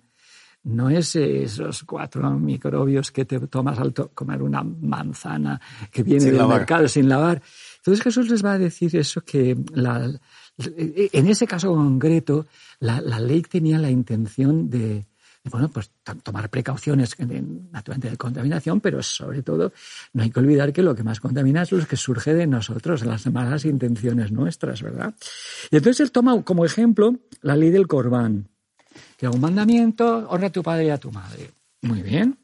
no 0.63 0.89
es 0.89 1.15
esos 1.15 1.83
cuatro 1.83 2.29
microbios 2.31 3.11
que 3.11 3.25
te 3.25 3.39
tomas 3.47 3.79
al 3.79 3.93
to- 3.93 4.09
comer 4.13 4.41
una 4.41 4.63
manzana 4.63 5.59
que 5.91 6.03
viene 6.03 6.21
Sin 6.21 6.29
del 6.31 6.37
lavar. 6.39 6.57
mercado 6.59 6.87
sin 6.87 7.07
lavar. 7.09 7.41
Entonces 7.77 8.03
Jesús 8.03 8.29
les 8.29 8.43
va 8.43 8.53
a 8.53 8.57
decir 8.57 8.95
eso 8.95 9.21
que 9.21 9.57
la- 9.73 10.09
en 10.57 11.27
ese 11.27 11.47
caso 11.47 11.73
concreto 11.73 12.45
la, 12.81 12.99
la 13.01 13.19
ley 13.19 13.41
tenía 13.41 13.77
la 13.79 13.89
intención 13.89 14.69
de, 14.69 15.05
bueno, 15.45 15.69
pues 15.69 15.91
to- 16.03 16.15
tomar 16.15 16.49
precauciones 16.49 17.15
en- 17.17 17.69
naturalmente 17.71 18.09
de 18.09 18.17
contaminación, 18.17 18.81
pero 18.81 19.01
sobre 19.01 19.41
todo 19.41 19.71
no 20.13 20.23
hay 20.23 20.29
que 20.31 20.39
olvidar 20.39 20.73
que 20.73 20.81
lo 20.81 20.93
que 20.95 21.03
más 21.03 21.19
contamina 21.19 21.61
es 21.63 21.71
lo 21.71 21.85
que 21.87 21.95
surge 21.97 22.33
de 22.33 22.45
nosotros, 22.47 23.05
las 23.05 23.25
malas 23.31 23.65
intenciones 23.65 24.31
nuestras, 24.31 24.81
¿verdad? 24.81 25.13
Y 25.71 25.77
entonces 25.77 26.01
él 26.01 26.11
toma 26.11 26.41
como 26.43 26.65
ejemplo 26.65 27.17
la 27.41 27.55
ley 27.55 27.69
del 27.69 27.87
corbán, 27.87 28.47
que 29.17 29.27
es 29.27 29.33
un 29.33 29.41
mandamiento, 29.41 30.27
honra 30.29 30.47
a 30.47 30.51
tu 30.51 30.61
padre 30.63 30.85
y 30.85 30.89
a 30.89 30.97
tu 30.97 31.11
madre. 31.11 31.51
Muy 31.81 32.01
bien. 32.01 32.37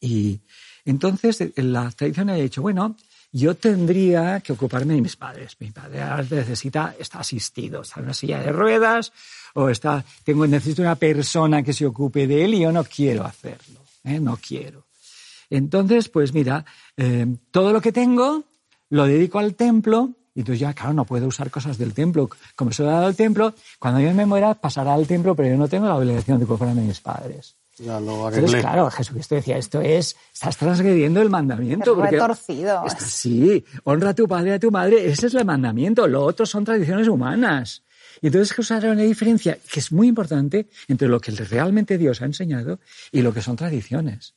Y 0.00 0.40
entonces 0.84 1.38
la 1.56 1.90
tradición 1.92 2.30
ha 2.30 2.34
dicho, 2.34 2.60
bueno, 2.62 2.96
yo 3.32 3.54
tendría 3.56 4.40
que 4.40 4.52
ocuparme 4.52 4.94
de 4.94 5.00
mis 5.00 5.16
padres. 5.16 5.56
Mi 5.58 5.70
padre 5.70 6.02
necesita, 6.30 6.94
está 6.98 7.20
asistido, 7.20 7.80
está 7.80 8.00
en 8.00 8.04
una 8.04 8.14
silla 8.14 8.40
de 8.40 8.52
ruedas 8.52 9.12
o 9.54 9.70
está, 9.70 10.04
tengo, 10.22 10.46
necesito 10.46 10.82
una 10.82 10.96
persona 10.96 11.62
que 11.62 11.72
se 11.72 11.86
ocupe 11.86 12.26
de 12.26 12.44
él 12.44 12.54
y 12.54 12.60
yo 12.60 12.72
no 12.72 12.84
quiero 12.84 13.24
hacerlo, 13.24 13.80
¿eh? 14.04 14.20
no 14.20 14.36
quiero. 14.36 14.84
Entonces, 15.48 16.08
pues 16.08 16.32
mira, 16.32 16.64
eh, 16.96 17.26
todo 17.50 17.72
lo 17.72 17.80
que 17.80 17.92
tengo 17.92 18.44
lo 18.90 19.06
dedico 19.06 19.38
al 19.38 19.54
templo 19.54 20.10
Y 20.34 20.40
entonces 20.40 20.60
ya, 20.60 20.72
claro, 20.72 20.94
no 20.94 21.04
puedo 21.04 21.26
usar 21.26 21.50
cosas 21.50 21.76
del 21.76 21.92
templo. 21.92 22.30
Como 22.56 22.72
se 22.72 22.82
lo 22.82 22.88
he 22.88 22.92
dado 22.92 23.06
al 23.06 23.16
templo, 23.16 23.54
cuando 23.78 24.00
yo 24.00 24.12
me 24.14 24.24
muera 24.24 24.54
pasará 24.54 24.94
al 24.94 25.06
templo, 25.06 25.34
pero 25.34 25.50
yo 25.50 25.56
no 25.56 25.68
tengo 25.68 25.86
la 25.86 25.96
obligación 25.96 26.38
de 26.38 26.46
comprarme 26.46 26.82
a 26.82 26.84
mis 26.84 27.00
padres. 27.00 27.56
Ya 27.78 27.98
lo 27.98 28.28
Entonces, 28.28 28.60
claro, 28.60 28.90
Jesucristo 28.90 29.34
decía, 29.34 29.56
esto 29.56 29.80
es, 29.80 30.14
estás 30.32 30.56
transgrediendo 30.56 31.22
el 31.22 31.30
mandamiento. 31.30 31.92
Es 31.92 31.96
porque- 31.96 32.10
retorcido. 32.10 32.84
Sí, 32.98 33.64
honra 33.84 34.10
a 34.10 34.14
tu 34.14 34.28
padre 34.28 34.50
y 34.50 34.52
a 34.54 34.58
tu 34.58 34.70
madre, 34.70 35.10
ese 35.10 35.28
es 35.28 35.34
el 35.34 35.44
mandamiento. 35.44 36.06
Lo 36.06 36.22
otro 36.24 36.44
son 36.44 36.64
tradiciones 36.64 37.08
humanas. 37.08 37.82
Y 38.20 38.26
entonces 38.26 38.50
Jesús 38.50 38.70
hará 38.72 38.92
una 38.92 39.02
diferencia 39.02 39.58
que 39.72 39.80
es 39.80 39.90
muy 39.90 40.06
importante 40.08 40.68
entre 40.86 41.08
lo 41.08 41.18
que 41.18 41.32
realmente 41.32 41.96
Dios 41.98 42.20
ha 42.20 42.26
enseñado 42.26 42.78
y 43.10 43.22
lo 43.22 43.32
que 43.32 43.40
son 43.40 43.56
tradiciones. 43.56 44.34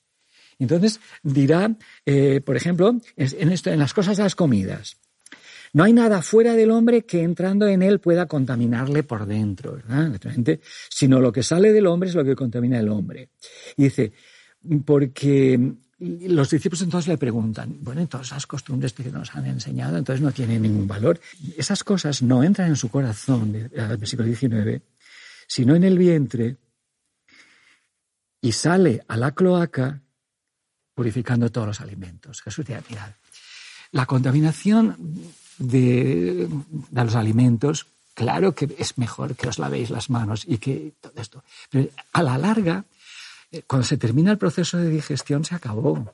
Entonces 0.57 0.99
dirá, 1.21 1.75
eh, 2.05 2.41
por 2.41 2.55
ejemplo, 2.55 2.95
en, 3.17 3.51
esto, 3.51 3.69
en 3.69 3.79
las 3.79 3.93
cosas 3.93 4.17
de 4.17 4.23
las 4.23 4.35
comidas. 4.35 4.97
No 5.75 5.83
hay 5.83 5.91
nada 5.91 6.21
fuera 6.21 6.53
del 6.53 6.71
hombre 6.71 7.05
que 7.05 7.21
entrando 7.21 7.67
en 7.67 7.83
él 7.83 7.99
pueda 7.99 8.27
contaminarle 8.27 9.03
por 9.03 9.25
dentro, 9.25 9.73
¿verdad? 9.73 10.17
Sino 10.89 11.19
lo 11.19 11.33
que 11.33 11.43
sale 11.43 11.73
del 11.73 11.87
hombre 11.87 12.07
es 12.07 12.15
lo 12.15 12.23
que 12.23 12.33
contamina 12.33 12.79
el 12.79 12.87
hombre. 12.87 13.31
Y 13.75 13.83
dice, 13.83 14.13
porque 14.85 15.73
los 15.99 16.49
discípulos 16.49 16.81
entonces 16.81 17.09
le 17.09 17.17
preguntan, 17.17 17.75
bueno, 17.81 18.01
y 18.01 18.05
todas 18.05 18.27
esas 18.27 18.47
costumbres 18.47 18.93
que 18.93 19.11
nos 19.11 19.35
han 19.35 19.47
enseñado, 19.47 19.97
entonces 19.97 20.23
no 20.23 20.31
tienen 20.31 20.61
ningún 20.61 20.87
valor. 20.87 21.19
Esas 21.57 21.83
cosas 21.83 22.21
no 22.21 22.41
entran 22.41 22.69
en 22.69 22.77
su 22.77 22.87
corazón, 22.87 23.69
al 23.77 23.97
versículo 23.97 24.27
19, 24.27 24.81
sino 25.45 25.75
en 25.75 25.83
el 25.83 25.97
vientre 25.97 26.55
y 28.39 28.53
sale 28.53 29.03
a 29.09 29.17
la 29.17 29.33
cloaca 29.33 30.01
purificando 30.93 31.51
todos 31.51 31.67
los 31.67 31.81
alimentos. 31.81 32.41
Jesús 32.41 32.65
decía, 32.65 32.81
mirad, 32.89 33.11
la 33.91 34.05
contaminación 34.05 34.95
de, 35.57 36.47
los 36.91 37.15
alimentos, 37.15 37.87
claro 38.13 38.55
que 38.55 38.75
es 38.77 38.97
mejor 38.97 39.35
que 39.35 39.47
os 39.47 39.59
lavéis 39.59 39.89
las 39.89 40.09
manos 40.09 40.43
y 40.47 40.57
que 40.57 40.93
todo 41.01 41.13
esto. 41.17 41.43
Pero 41.69 41.89
a 42.13 42.23
la 42.23 42.37
larga, 42.37 42.85
eh, 43.51 43.63
cuando 43.67 43.85
se 43.85 43.97
termina 43.97 44.31
el 44.31 44.37
proceso 44.37 44.77
de 44.77 44.89
digestión, 44.89 45.45
se 45.45 45.55
acabó. 45.55 46.13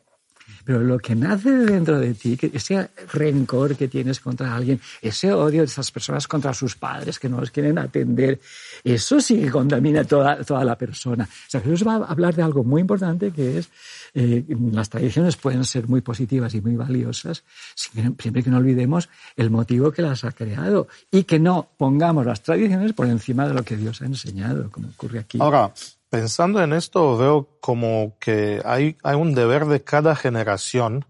Pero 0.63 0.80
lo 0.82 1.00
que 1.00 1.15
nace 1.15 1.51
de 1.51 1.65
dentro 1.65 2.00
de 2.00 2.13
ti, 2.13 2.38
que 2.38 2.51
ese 2.53 2.89
rencor 3.13 3.75
que 3.75 3.88
tienes 3.88 4.20
contra 4.20 4.56
alguien, 4.56 4.80
ese 5.01 5.32
odio 5.32 5.62
de 5.62 5.65
esas 5.65 5.91
personas 5.91 6.27
contra 6.27 6.53
sus 6.53 6.75
padres 6.75 7.20
que 7.20 7.30
no 7.30 7.39
los 7.39 7.51
quieren 7.51 7.77
atender, 7.77 8.39
eso 8.84 9.20
sí 9.20 9.39
que 9.39 9.50
contamina 9.50 10.03
toda, 10.03 10.44
toda 10.44 10.63
la 10.63 10.77
persona. 10.77 11.24
O 11.24 11.50
sea, 11.50 11.62
Jesús 11.62 11.86
va 11.88 11.96
a 11.96 12.06
hablar 12.06 12.36
de 12.36 12.44
algo 12.44 12.63
muy 12.63 12.82
importante 12.82 13.32
que 13.32 13.60
es, 13.60 13.70
eh, 14.13 14.44
las 14.72 14.89
tradiciones 14.89 15.36
pueden 15.36 15.63
ser 15.65 15.88
muy 15.88 16.01
positivas 16.01 16.53
y 16.53 16.62
muy 16.62 16.75
valiosas, 16.75 17.44
siempre 17.75 18.44
que 18.44 18.50
no 18.50 18.58
olvidemos 18.58 19.10
el 19.36 19.50
motivo 19.50 19.91
que 19.91 20.01
las 20.01 20.24
ha 20.24 20.32
creado 20.32 20.88
y 21.12 21.24
que 21.24 21.39
no 21.39 21.70
pongamos 21.77 22.25
las 22.25 22.41
tradiciones 22.41 22.94
por 22.94 23.08
encima 23.08 23.48
de 23.48 23.53
lo 23.53 23.63
que 23.63 23.77
Dios 23.77 24.01
ha 24.01 24.06
enseñado, 24.06 24.70
como 24.70 24.89
ocurre 24.89 25.20
aquí. 25.20 25.38
Ahora, 25.41 25.74
pensando 26.12 26.62
en 26.62 26.74
esto, 26.74 27.18
veo 27.18 27.58
como 27.62 28.18
que 28.20 28.62
hay, 28.65 28.98
hay 29.01 29.15
un 29.15 29.34
deber 29.34 29.65
de 29.65 29.82
cada 29.82 30.13
generación. 30.13 31.06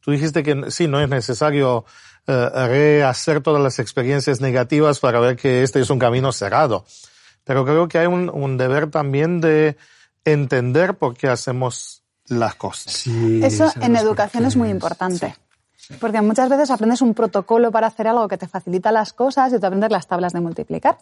Tú 0.00 0.10
dijiste 0.10 0.42
que 0.42 0.70
sí, 0.72 0.88
no 0.88 1.00
es 1.00 1.08
necesario 1.08 1.84
eh, 2.26 2.50
rehacer 2.52 3.42
todas 3.42 3.62
las 3.62 3.78
experiencias 3.78 4.40
negativas 4.40 4.98
para 4.98 5.20
ver 5.20 5.36
que 5.36 5.62
este 5.62 5.80
es 5.80 5.88
un 5.88 6.00
camino 6.00 6.32
cerrado. 6.32 6.84
Pero 7.44 7.64
creo 7.64 7.86
que 7.86 7.98
hay 7.98 8.06
un, 8.08 8.28
un 8.28 8.58
deber 8.58 8.90
también 8.90 9.40
de 9.40 9.76
entender 10.24 10.94
por 10.98 11.16
qué 11.16 11.28
hacemos 11.28 12.02
las 12.26 12.56
cosas. 12.56 12.92
Sí, 12.92 13.40
Eso 13.44 13.72
en 13.80 13.94
educación 13.94 14.46
es 14.46 14.56
muy 14.56 14.68
importante. 14.68 15.36
Porque 16.00 16.20
muchas 16.20 16.48
veces 16.48 16.70
aprendes 16.70 17.02
un 17.02 17.14
protocolo 17.14 17.70
para 17.70 17.88
hacer 17.88 18.06
algo 18.06 18.28
que 18.28 18.38
te 18.38 18.46
facilita 18.46 18.92
las 18.92 19.12
cosas 19.12 19.52
y 19.52 19.58
te 19.58 19.66
aprendes 19.66 19.90
las 19.90 20.06
tablas 20.06 20.32
de 20.32 20.40
multiplicar. 20.40 20.98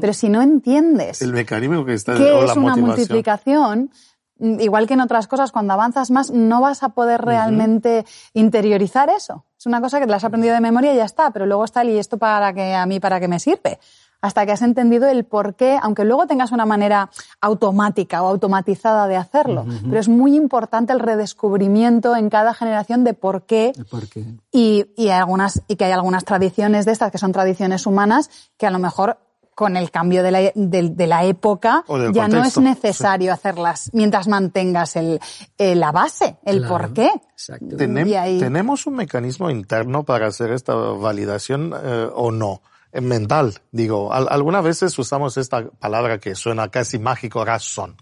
Pero 0.00 0.12
si 0.12 0.28
no 0.28 0.40
entiendes 0.42 1.22
El 1.22 1.32
mecanismo 1.32 1.84
que 1.84 1.94
está 1.94 2.14
qué 2.14 2.32
o 2.32 2.44
es 2.44 2.56
una 2.56 2.76
multiplicación, 2.76 3.90
mm, 4.38 4.60
igual 4.60 4.86
que 4.86 4.94
en 4.94 5.00
otras 5.00 5.26
cosas, 5.26 5.52
cuando 5.52 5.74
avanzas 5.74 6.10
más 6.10 6.30
no 6.30 6.60
vas 6.60 6.82
a 6.82 6.90
poder 6.90 7.20
realmente 7.20 8.04
interiorizar 8.32 9.10
eso. 9.10 9.44
Es 9.58 9.66
una 9.66 9.80
cosa 9.80 9.98
que 9.98 10.06
te 10.06 10.10
la 10.10 10.16
has 10.16 10.24
aprendido 10.24 10.54
de 10.54 10.60
memoria 10.60 10.94
y 10.94 10.96
ya 10.96 11.04
está, 11.04 11.30
pero 11.30 11.44
luego 11.44 11.64
está 11.64 11.82
el 11.82 11.90
y 11.90 11.98
esto 11.98 12.16
para 12.16 12.52
que 12.54 12.74
a 12.74 12.86
mí 12.86 12.98
para 12.98 13.20
qué 13.20 13.28
me 13.28 13.38
sirve. 13.38 13.78
Hasta 14.22 14.44
que 14.44 14.52
has 14.52 14.60
entendido 14.62 15.08
el 15.08 15.24
por 15.24 15.54
qué, 15.54 15.78
aunque 15.82 16.04
luego 16.04 16.26
tengas 16.26 16.52
una 16.52 16.66
manera 16.66 17.08
automática 17.40 18.22
o 18.22 18.28
automatizada 18.28 19.06
de 19.08 19.16
hacerlo. 19.16 19.64
Pero 19.84 19.98
es 19.98 20.08
muy 20.08 20.36
importante 20.36 20.92
el 20.92 21.00
redescubrimiento 21.00 22.14
en 22.14 22.28
cada 22.28 22.52
generación 22.54 23.02
de 23.04 23.14
por 23.14 23.42
qué 23.46 23.72
¿Por 23.90 24.08
qué? 24.08 24.24
y, 24.52 24.86
y, 24.96 25.08
hay 25.08 25.18
algunas, 25.20 25.62
y 25.68 25.76
que 25.76 25.86
hay 25.86 25.92
algunas 25.92 26.24
tradiciones 26.24 26.84
de 26.84 26.92
estas 26.92 27.10
que 27.10 27.18
son 27.18 27.32
tradiciones 27.32 27.86
humanas 27.86 28.30
que 28.58 28.66
a 28.66 28.70
lo 28.70 28.78
mejor 28.78 29.18
con 29.54 29.76
el 29.76 29.90
cambio 29.90 30.22
de 30.22 30.30
la, 30.30 30.38
de, 30.54 30.90
de 30.90 31.06
la 31.06 31.24
época 31.24 31.84
ya 32.12 32.28
no 32.28 32.42
es 32.44 32.56
necesario 32.58 33.32
hacerlas 33.32 33.90
mientras 33.92 34.26
mantengas 34.28 34.96
el, 34.96 35.20
eh, 35.58 35.74
la 35.74 35.92
base, 35.92 36.36
el 36.44 36.58
Claro, 36.60 36.74
por 36.78 36.92
qué. 36.94 37.10
Exacto. 37.32 37.76
Tenem- 37.76 38.18
ahí- 38.18 38.38
¿Tenemos 38.38 38.86
un 38.86 38.94
mecanismo 38.94 39.50
interno 39.50 40.04
para 40.04 40.28
hacer 40.28 40.52
esta 40.52 40.74
validación 40.74 41.74
eh, 41.82 42.08
o 42.14 42.30
no? 42.30 42.62
Eh, 42.92 43.00
mental, 43.00 43.60
digo. 43.70 44.12
Al- 44.12 44.28
algunas 44.30 44.64
veces 44.64 44.98
usamos 44.98 45.36
esta 45.36 45.68
palabra 45.70 46.18
que 46.18 46.34
suena 46.34 46.68
casi 46.70 46.98
mágico, 46.98 47.44
razón. 47.44 47.96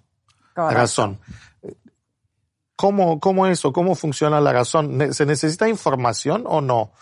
Correcto. 0.54 0.80
Razón. 0.80 1.20
¿Cómo, 2.76 3.18
¿Cómo 3.18 3.46
eso? 3.46 3.72
¿Cómo 3.72 3.94
funciona 3.96 4.40
la 4.40 4.52
razón? 4.52 5.12
¿Se 5.12 5.26
necesita 5.26 5.68
información 5.68 6.44
o 6.46 6.60
no? 6.60 6.92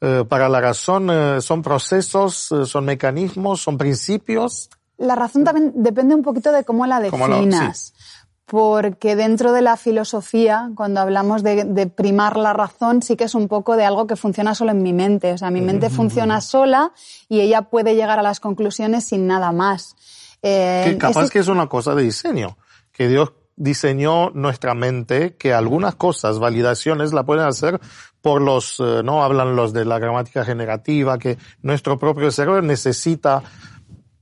Eh, 0.00 0.24
para 0.28 0.48
la 0.48 0.60
razón, 0.60 1.08
eh, 1.10 1.40
¿son 1.40 1.62
procesos, 1.62 2.52
eh, 2.52 2.66
son 2.66 2.84
mecanismos, 2.84 3.62
son 3.62 3.78
principios? 3.78 4.68
La 4.98 5.14
razón 5.14 5.42
también 5.44 5.72
depende 5.76 6.14
un 6.14 6.22
poquito 6.22 6.52
de 6.52 6.64
cómo 6.64 6.86
la 6.86 7.00
lo- 7.00 7.04
definas. 7.10 7.94
Porque 8.52 9.16
dentro 9.16 9.50
de 9.52 9.62
la 9.62 9.78
filosofía, 9.78 10.72
cuando 10.74 11.00
hablamos 11.00 11.42
de, 11.42 11.64
de 11.64 11.86
primar 11.86 12.36
la 12.36 12.52
razón, 12.52 13.00
sí 13.00 13.16
que 13.16 13.24
es 13.24 13.34
un 13.34 13.48
poco 13.48 13.76
de 13.76 13.86
algo 13.86 14.06
que 14.06 14.14
funciona 14.14 14.54
solo 14.54 14.72
en 14.72 14.82
mi 14.82 14.92
mente. 14.92 15.32
O 15.32 15.38
sea, 15.38 15.50
mi 15.50 15.62
mente 15.62 15.88
funciona 15.88 16.42
sola 16.42 16.92
y 17.30 17.40
ella 17.40 17.62
puede 17.62 17.94
llegar 17.94 18.18
a 18.18 18.22
las 18.22 18.40
conclusiones 18.40 19.06
sin 19.06 19.26
nada 19.26 19.52
más. 19.52 19.96
Eh, 20.42 20.82
Que 20.84 20.98
capaz 20.98 21.22
ese- 21.22 21.32
que 21.32 21.38
es 21.38 21.48
una 21.48 21.66
cosa 21.70 21.94
de 21.94 22.02
diseño, 22.02 22.58
que 22.92 23.08
Dios 23.08 23.32
diseñó 23.56 24.28
nuestra 24.34 24.74
mente, 24.74 25.34
que 25.38 25.54
algunas 25.54 25.94
cosas, 25.94 26.38
validaciones, 26.38 27.14
la 27.14 27.24
pueden 27.24 27.46
hacer 27.46 27.80
por 28.20 28.42
los, 28.42 28.78
eh, 28.80 29.00
no 29.02 29.24
hablan 29.24 29.56
los 29.56 29.72
de 29.72 29.86
la 29.86 29.98
gramática 29.98 30.44
generativa, 30.44 31.16
que 31.18 31.38
nuestro 31.62 31.98
propio 31.98 32.30
cerebro 32.30 32.60
necesita 32.60 33.42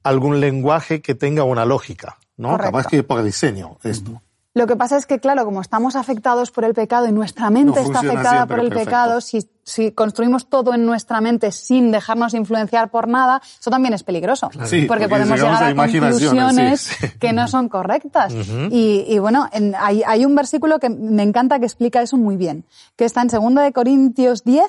algún 0.04 0.38
lenguaje 0.38 1.02
que 1.02 1.16
tenga 1.16 1.42
una 1.42 1.64
lógica, 1.64 2.16
¿no? 2.40 2.50
Correcto. 2.50 2.72
Capaz 2.72 2.86
que 2.88 3.02
por 3.04 3.22
diseño 3.22 3.76
esto. 3.84 4.20
Lo 4.52 4.66
que 4.66 4.74
pasa 4.74 4.96
es 4.96 5.06
que, 5.06 5.20
claro, 5.20 5.44
como 5.44 5.60
estamos 5.60 5.94
afectados 5.94 6.50
por 6.50 6.64
el 6.64 6.74
pecado 6.74 7.06
y 7.06 7.12
nuestra 7.12 7.50
mente 7.50 7.78
No 7.80 7.86
está 7.86 8.00
afectada 8.00 8.46
por 8.46 8.58
el 8.58 8.68
perfecto. 8.68 8.84
pecado, 8.90 9.20
si, 9.20 9.48
si 9.62 9.92
construimos 9.92 10.48
todo 10.50 10.74
en 10.74 10.84
nuestra 10.84 11.20
mente 11.20 11.52
sin 11.52 11.92
dejarnos 11.92 12.34
influenciar 12.34 12.90
por 12.90 13.06
nada, 13.06 13.40
eso 13.60 13.70
también 13.70 13.94
es 13.94 14.02
peligroso. 14.02 14.50
Sí, 14.64 14.86
porque 14.86 15.06
porque 15.06 15.08
podemos 15.08 15.38
llegar 15.38 15.62
a 15.62 15.68
a, 15.68 15.74
conclusiones 15.76 16.80
sí, 16.80 17.06
sí. 17.06 17.18
que 17.20 17.32
no 17.32 17.46
son 17.46 17.68
correctas. 17.68 18.32
y, 18.72 19.04
y 19.06 19.18
bueno, 19.20 19.48
en- 19.52 19.76
hay, 19.78 20.02
hay 20.04 20.24
un 20.24 20.34
versículo 20.34 20.80
que 20.80 20.90
me 20.90 21.22
encanta 21.22 21.60
que 21.60 21.66
explica 21.66 22.02
eso 22.02 22.16
muy 22.16 22.36
bien, 22.36 22.64
que 22.96 23.04
está 23.04 23.22
en 23.22 23.28
2 23.28 23.54
de 23.54 23.72
Corintios 23.72 24.42
10, 24.42 24.64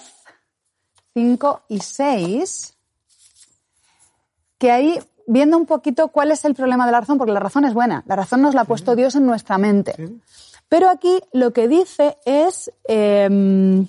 5 1.15 1.61
y 1.69 1.79
6, 1.79 2.73
que 4.59 4.69
ahí, 4.71 4.99
viendo 5.31 5.57
un 5.57 5.65
poquito 5.65 6.09
cuál 6.09 6.31
es 6.31 6.43
el 6.45 6.53
problema 6.55 6.85
de 6.85 6.91
la 6.91 6.99
razón, 6.99 7.17
porque 7.17 7.31
la 7.31 7.39
razón 7.39 7.63
es 7.65 7.73
buena, 7.73 8.03
la 8.05 8.15
razón 8.17 8.41
nos 8.41 8.53
la 8.53 8.61
ha 8.61 8.65
puesto 8.65 8.95
Dios 8.95 9.15
en 9.15 9.25
nuestra 9.25 9.57
mente. 9.57 9.95
Pero 10.67 10.89
aquí 10.89 11.19
lo 11.31 11.51
que 11.53 11.67
dice 11.67 12.17
es 12.25 12.71
em, 12.85 13.87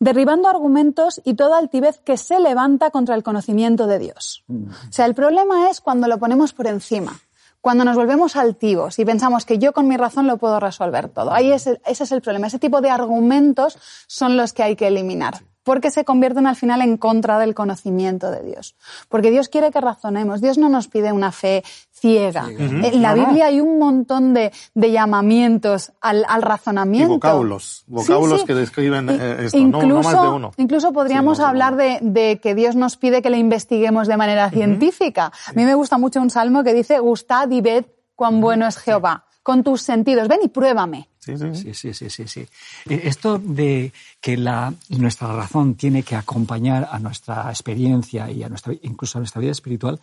derribando 0.00 0.48
argumentos 0.48 1.20
y 1.24 1.34
toda 1.34 1.58
altivez 1.58 2.00
que 2.04 2.16
se 2.16 2.38
levanta 2.40 2.90
contra 2.90 3.14
el 3.16 3.22
conocimiento 3.22 3.86
de 3.86 3.98
Dios. 3.98 4.44
O 4.48 4.92
sea, 4.92 5.06
el 5.06 5.14
problema 5.14 5.68
es 5.70 5.80
cuando 5.80 6.06
lo 6.06 6.18
ponemos 6.18 6.52
por 6.52 6.66
encima, 6.66 7.18
cuando 7.60 7.84
nos 7.84 7.96
volvemos 7.96 8.36
altivos 8.36 8.98
y 9.00 9.04
pensamos 9.04 9.44
que 9.44 9.58
yo 9.58 9.72
con 9.72 9.88
mi 9.88 9.96
razón 9.96 10.26
lo 10.28 10.36
puedo 10.38 10.60
resolver 10.60 11.08
todo. 11.08 11.32
Ahí 11.32 11.50
es 11.50 11.66
el- 11.66 11.80
ese 11.86 12.04
es 12.04 12.12
el 12.12 12.22
problema. 12.22 12.46
Ese 12.46 12.60
tipo 12.60 12.80
de 12.80 12.90
argumentos 12.90 13.76
son 14.06 14.36
los 14.36 14.52
que 14.52 14.62
hay 14.62 14.76
que 14.76 14.86
eliminar. 14.86 15.40
Porque 15.68 15.90
se 15.90 16.04
convierten 16.04 16.46
al 16.46 16.56
final 16.56 16.80
en 16.80 16.96
contra 16.96 17.38
del 17.38 17.54
conocimiento 17.54 18.30
de 18.30 18.42
Dios. 18.42 18.74
Porque 19.10 19.30
Dios 19.30 19.48
quiere 19.50 19.70
que 19.70 19.80
razonemos. 19.80 20.40
Dios 20.40 20.56
no 20.56 20.68
nos 20.70 20.88
pide 20.88 21.12
una 21.12 21.30
fe 21.30 21.62
ciega. 21.92 22.46
En 22.48 23.02
la. 23.02 23.12
Biblia 23.12 23.46
hay 23.46 23.60
un 23.60 23.78
montón 23.78 24.32
de, 24.32 24.50
de 24.74 24.90
llamamientos 24.92 25.92
al, 26.00 26.24
al 26.28 26.40
Y 26.40 26.44
razonamiento. 26.44 27.14
vocábulos, 27.14 27.84
Sí, 27.86 27.92
vocábulos 27.92 28.40
sí. 28.40 28.46
que 28.46 28.54
describen 28.54 29.08
I- 29.10 29.18
eh, 29.20 29.36
esto, 29.46 29.58
no, 29.58 29.82
no 29.82 30.02
más 30.02 30.12
de 30.22 30.28
uno. 30.28 30.52
Incluso 30.56 30.92
podríamos 30.92 31.36
Sí, 31.36 31.42
no, 31.42 31.48
hablar 31.48 31.76
de, 31.76 31.98
de 32.00 32.40
que 32.40 32.54
Dios 32.54 32.74
nos 32.74 32.96
pide 32.96 33.20
que 33.20 33.30
le 33.30 33.38
investiguemos 33.38 34.08
de 34.08 34.16
manera 34.16 34.48
científica. 34.50 35.32
A 35.46 35.52
mí 35.52 35.64
me 35.64 35.74
gusta 35.74 35.98
mucho 35.98 36.20
un 36.22 36.30
salmo 36.30 36.64
que 36.64 36.72
dice, 36.72 36.98
gustad 36.98 37.50
y 37.50 37.60
ved 37.60 37.84
cuán 38.16 38.40
bueno 38.40 38.66
es 38.66 38.78
Jehová. 38.78 39.24
Con 39.48 39.64
tus 39.64 39.80
sentidos. 39.80 40.28
Ven 40.28 40.40
y 40.44 40.48
pruébame. 40.48 41.08
Sí, 41.18 41.32
sí, 41.38 41.72
sí, 41.74 41.94
sí, 41.94 42.10
sí, 42.10 42.28
sí. 42.28 42.40
Eh, 42.88 43.00
Esto 43.04 43.38
de 43.38 43.92
que 44.20 44.36
la, 44.36 44.74
nuestra 44.90 45.34
razón 45.34 45.74
tiene 45.74 46.02
que 46.02 46.14
acompañar 46.16 46.86
a 46.90 46.98
nuestra 46.98 47.48
experiencia 47.48 48.30
y 48.30 48.42
a 48.42 48.50
nuestra, 48.50 48.74
incluso 48.82 49.16
a 49.16 49.20
nuestra 49.20 49.40
vida 49.40 49.52
espiritual, 49.52 49.98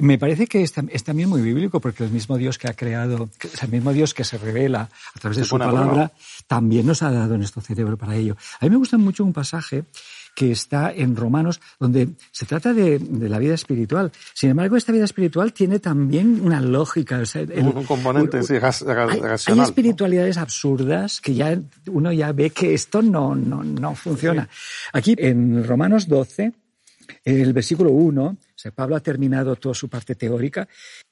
me 0.00 0.18
parece 0.18 0.48
que 0.48 0.62
es, 0.64 0.76
tam- 0.76 0.88
es 0.92 1.04
también 1.04 1.28
muy 1.28 1.40
bíblico 1.40 1.78
porque 1.80 2.02
el 2.02 2.10
mismo 2.10 2.36
Dios 2.36 2.58
que 2.58 2.66
ha 2.66 2.74
creado, 2.74 3.28
el 3.62 3.68
mismo 3.68 3.92
Dios 3.92 4.12
que 4.12 4.24
se 4.24 4.38
revela 4.38 4.88
a 5.14 5.18
través 5.20 5.38
de 5.38 5.44
su 5.44 5.50
pone 5.50 5.64
a 5.66 5.68
prueba. 5.68 5.86
palabra, 5.86 6.12
también 6.48 6.84
nos 6.86 7.02
ha 7.04 7.12
dado 7.12 7.36
nuestro 7.38 7.62
cerebro 7.62 7.96
para 7.96 8.16
ello. 8.16 8.36
A 8.58 8.64
mí 8.64 8.70
me 8.70 8.76
gusta 8.76 8.98
mucho 8.98 9.22
un 9.24 9.32
pasaje 9.32 9.84
que 10.34 10.52
está 10.52 10.92
en 10.92 11.16
Romanos, 11.16 11.60
donde 11.78 12.08
se 12.32 12.46
trata 12.46 12.72
de, 12.72 12.98
de 12.98 13.28
la 13.28 13.38
vida 13.38 13.54
espiritual. 13.54 14.10
Sin 14.34 14.50
embargo, 14.50 14.76
esta 14.76 14.92
vida 14.92 15.04
espiritual 15.04 15.52
tiene 15.52 15.78
también 15.80 16.40
una 16.42 16.60
lógica. 16.60 17.18
o 17.18 17.26
sea, 17.26 17.42
el- 17.42 17.66
Un 17.66 17.84
componente, 17.84 18.42
sí, 18.42 18.54
hay, 18.54 19.20
hay 19.46 19.54
¿no? 19.56 19.62
espiritualidades 19.64 20.38
absurdas 20.38 21.20
que 21.20 21.34
ya 21.34 21.60
uno 21.88 22.12
ya 22.12 22.32
ve 22.32 22.50
que 22.50 22.74
esto 22.74 23.02
no, 23.02 23.34
no, 23.34 23.62
no 23.62 23.94
funciona. 23.94 24.48
Aquí 24.92 25.14
en 25.18 25.64
Romanos 25.66 26.08
12, 26.08 26.52
el 27.24 27.52
versículo 27.52 27.90
1, 27.90 28.24
o 28.24 28.36
sea, 28.54 28.72
Pablo 28.72 28.96
ha 28.96 29.00
terminado 29.00 29.56
toda 29.56 29.74
su 29.74 29.88
parte 29.88 30.14
teórica. 30.14 30.68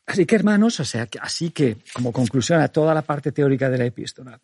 Así 0.07 0.25
que, 0.25 0.37
hermanos, 0.37 0.81
o 0.81 0.85
sea, 0.85 1.07
así 1.21 1.50
que, 1.50 1.78
como 1.93 2.12
conclusión 2.12 2.61
a 2.61 2.69
toda 2.69 2.95
la 2.95 3.02
parte 3.02 3.33
teórica 3.33 3.69
de 3.69 3.78
la 3.78 3.85
epístola, 3.85 4.40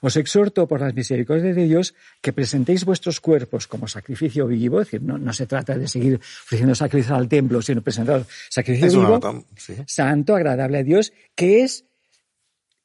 os 0.00 0.16
exhorto 0.16 0.66
por 0.66 0.80
las 0.80 0.94
misericordias 0.94 1.56
de 1.56 1.64
Dios 1.64 1.94
que 2.20 2.32
presentéis 2.32 2.84
vuestros 2.84 3.20
cuerpos 3.20 3.66
como 3.66 3.88
sacrificio 3.88 4.46
vivo, 4.46 4.80
es 4.80 4.88
decir, 4.88 5.02
no, 5.02 5.18
no 5.18 5.32
se 5.32 5.46
trata 5.46 5.76
de 5.76 5.88
seguir 5.88 6.16
ofreciendo 6.16 6.74
sacrificios 6.74 7.18
al 7.18 7.28
templo, 7.28 7.62
sino 7.62 7.82
presentar 7.82 8.24
sacrificio 8.48 8.88
Es 8.88 8.94
vivo, 8.94 9.08
nota, 9.08 9.34
sí. 9.56 9.74
santo, 9.86 10.36
agradable 10.36 10.78
a 10.78 10.82
Dios, 10.82 11.12
que 11.34 11.62
es 11.62 11.84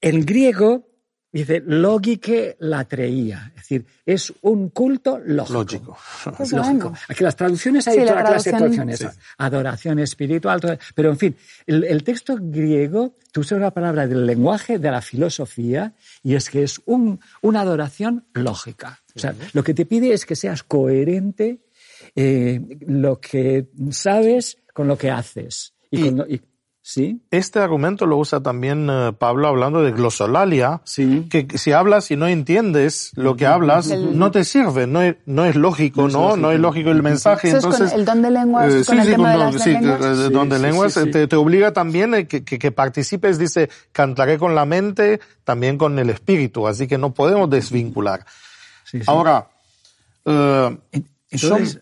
en 0.02 0.26
griego, 0.26 0.93
dice, 1.40 1.64
lógique 1.66 2.56
latreía. 2.60 3.52
Es 3.56 3.62
decir, 3.64 3.86
es 4.06 4.34
un 4.42 4.70
culto 4.70 5.20
lógico. 5.20 5.54
Lógico. 5.64 5.98
Es 6.40 6.52
lógico. 6.52 6.90
bueno. 6.90 6.94
Aquí 7.10 7.24
las 7.24 7.36
traducciones 7.36 7.88
hay 7.88 7.96
Sí, 7.96 8.00
toda 8.02 8.16
la 8.16 8.22
la 8.24 8.30
clase 8.30 8.52
de 8.52 8.58
traducciones. 8.58 9.06
Adoración 9.38 10.00
espiritual, 10.00 10.62
todo- 10.62 10.78
pero 10.96 11.10
en 11.10 11.18
fin, 11.18 11.36
el, 11.66 11.84
el 11.86 12.04
texto 12.04 12.38
griego, 12.40 13.16
tú 13.32 13.42
usas 13.42 13.58
una 13.58 13.72
palabra 13.72 14.08
del 14.08 14.26
lenguaje 14.26 14.78
de 14.80 14.92
la 14.92 15.02
filosofía 15.02 15.94
y 16.22 16.36
es 16.36 16.50
que 16.50 16.64
es 16.64 16.80
un, 16.86 17.20
una 17.42 17.62
adoración 17.62 18.26
lógica. 18.34 19.02
O 19.16 19.20
sea, 19.20 19.36
lo 19.54 19.64
que 19.64 19.74
te 19.74 19.86
pide 19.86 20.14
es 20.14 20.26
que 20.26 20.36
seas 20.36 20.64
coherente 20.64 21.60
eh, 22.16 22.62
lo 22.88 23.20
que 23.20 23.70
sabes 23.92 24.58
con 24.74 24.88
lo 24.88 24.98
que 24.98 25.10
haces. 25.12 25.74
Y, 25.92 26.00
Y- 26.00 26.04
con 26.10 26.18
lo- 26.18 26.28
y- 26.28 26.42
¿Sí? 26.86 27.22
Este 27.32 27.60
argumento 27.60 28.06
lo 28.06 28.18
usa 28.18 28.42
también 28.42 28.90
eh, 28.92 29.14
Pablo 29.18 29.48
hablando 29.48 29.82
de 29.82 29.94
glosolalia, 29.94 30.82
Sí. 30.84 31.26
que 31.30 31.48
si 31.58 31.72
hablas 31.72 32.12
y 32.12 32.18
no 32.18 32.28
entiendes 32.28 33.12
lo 33.16 33.38
que 33.38 33.46
hablas, 33.46 33.88
no 33.88 34.32
te 34.32 34.44
sirve, 34.44 34.86
no 34.86 35.02
es, 35.02 35.16
no 35.26 35.46
es 35.46 35.56
lógico, 35.56 36.10
¿no? 36.10 36.36
No 36.36 36.52
es 36.52 36.60
lógico 36.60 36.90
el 36.92 37.02
mensaje. 37.02 37.48
Eso 37.48 37.58
es 37.60 37.64
con 37.64 37.74
entonces, 37.76 37.98
el 37.98 38.04
don 38.04 38.22
de 38.22 38.32
lenguas, 38.32 38.74
eh, 38.74 38.84
con 38.86 39.00
el 39.00 39.10
tema 39.10 39.32
de 39.32 39.38
don- 39.38 39.54
las 39.54 39.64
sí, 39.64 39.70
lenguas. 39.72 40.02
eh, 40.02 40.16
Sí, 40.28 40.34
don 40.34 40.50
de 40.50 40.56
sí, 40.58 40.62
lenguas 40.62 40.94
sí, 40.94 41.00
sí. 41.04 41.12
Te, 41.12 41.28
te 41.28 41.36
obliga 41.38 41.72
también 41.72 42.14
eh, 42.16 42.28
que, 42.28 42.44
que, 42.44 42.60
que 42.60 42.72
participes, 42.74 43.38
dice, 43.40 43.70
cantaré 43.94 44.38
con 44.38 44.54
la 44.54 44.66
mente, 44.66 45.22
también 45.46 45.78
con 45.78 45.98
el 46.00 46.10
espíritu, 46.10 46.68
así 46.68 46.86
que 46.88 46.98
no 46.98 47.14
podemos 47.14 47.50
desvincular. 47.50 48.26
Sí, 48.84 49.00
sí. 49.00 49.06
Ahora, 49.08 49.48
eh, 50.26 50.78
Entonces, 51.32 51.80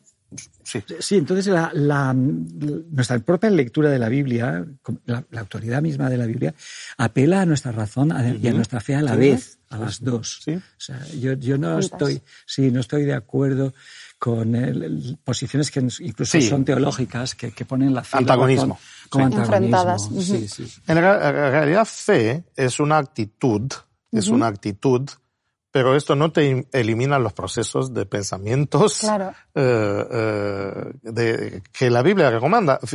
sí. 0.64 0.84
Sí, 1.00 1.16
entonces 1.18 1.48
la, 1.48 1.72
la- 1.74 2.14
nuestra 2.14 3.20
propia 3.20 3.50
lectura 3.50 3.90
de 3.90 4.00
la 4.00 4.10
Biblia, 4.10 4.66
la, 5.06 5.24
la 5.30 5.40
autoridad 5.42 5.82
misma 5.82 6.10
de 6.10 6.18
la 6.18 6.26
Biblia, 6.26 6.54
apela 6.98 7.42
a 7.42 7.46
nuestra 7.46 7.72
razón 7.72 8.12
a- 8.12 8.28
y 8.36 8.48
a 8.48 8.54
nuestra 8.54 8.80
fe 8.80 8.96
a 8.96 9.02
la 9.02 9.16
vez, 9.16 9.60
a 9.70 9.78
las 9.78 10.04
dos. 10.04 10.42
Sí. 10.44 10.54
O 10.54 10.62
sea, 10.78 11.06
yo, 11.20 11.34
yo 11.34 11.58
no 11.58 11.80
estoy, 11.80 12.22
sí, 12.46 12.72
no 12.72 12.80
estoy 12.82 13.04
de 13.06 13.14
acuerdo 13.14 13.74
con 14.20 14.56
el- 14.56 14.84
el- 14.84 15.20
posiciones 15.24 15.72
que 15.72 15.80
incluso 16.00 16.40
Sí. 16.40 16.48
son 16.48 16.64
teológicas 16.66 17.34
que, 17.36 17.52
que 17.52 17.66
ponen 17.66 17.94
la 17.94 18.04
fe 18.04 18.18
Antagonismo. 18.18 18.76
razón 18.76 19.10
como 19.10 19.28
Sí. 19.30 19.34
antagonismo. 19.36 19.78
Enfrentadas. 19.78 20.10
Sí. 20.26 20.66
En, 20.88 20.96
re- 20.98 21.28
en 21.28 21.52
realidad, 21.52 21.86
fe 21.86 22.44
es 22.56 22.80
una 22.80 22.98
actitud, 22.98 23.64
es 24.12 24.28
una 24.28 24.48
actitud, 24.48 25.10
pero 25.72 25.96
esto 25.96 26.16
no 26.16 26.32
te 26.32 26.52
im- 26.52 26.68
elimina 26.74 27.18
los 27.20 27.34
procesos 27.34 27.94
de 27.94 28.06
pensamientos 28.06 29.00
Claro. 29.00 29.34
eh, 29.56 30.06
eh, 30.12 30.92
de, 31.02 31.64
que 31.72 31.90
la 31.90 32.02
Biblia 32.02 32.30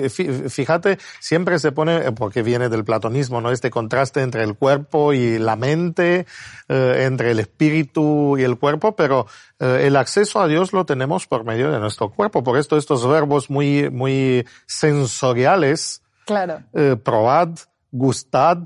fí- 0.08 0.48
Fíjate, 0.50 0.98
siempre 1.20 1.58
se 1.58 1.72
pone, 1.72 1.96
eh, 2.06 2.12
porque 2.12 2.42
viene 2.42 2.68
del 2.68 2.84
platonismo, 2.84 3.40
¿no? 3.40 3.50
Este 3.50 3.70
contraste 3.70 4.20
entre 4.20 4.42
el 4.44 4.54
cuerpo 4.56 5.12
y 5.12 5.38
la 5.38 5.56
mente, 5.56 6.26
eh, 6.68 7.02
entre 7.06 7.30
el 7.30 7.40
espíritu 7.40 8.36
y 8.38 8.42
el 8.44 8.58
cuerpo, 8.58 8.94
pero 8.94 9.26
el 9.58 9.96
acceso 9.96 10.40
a 10.42 10.48
Dios 10.48 10.74
lo 10.74 10.84
tenemos 10.84 11.26
por 11.26 11.44
medio 11.44 11.70
de 11.72 11.78
nuestro 11.80 12.10
cuerpo. 12.10 12.44
Por 12.44 12.58
esto 12.58 12.76
estos 12.76 13.08
verbos 13.08 13.48
muy, 13.48 13.88
muy 13.88 14.46
sensoriales, 14.66 16.02
Claro. 16.26 16.62
probad, 17.02 17.50
gustad, 17.90 18.58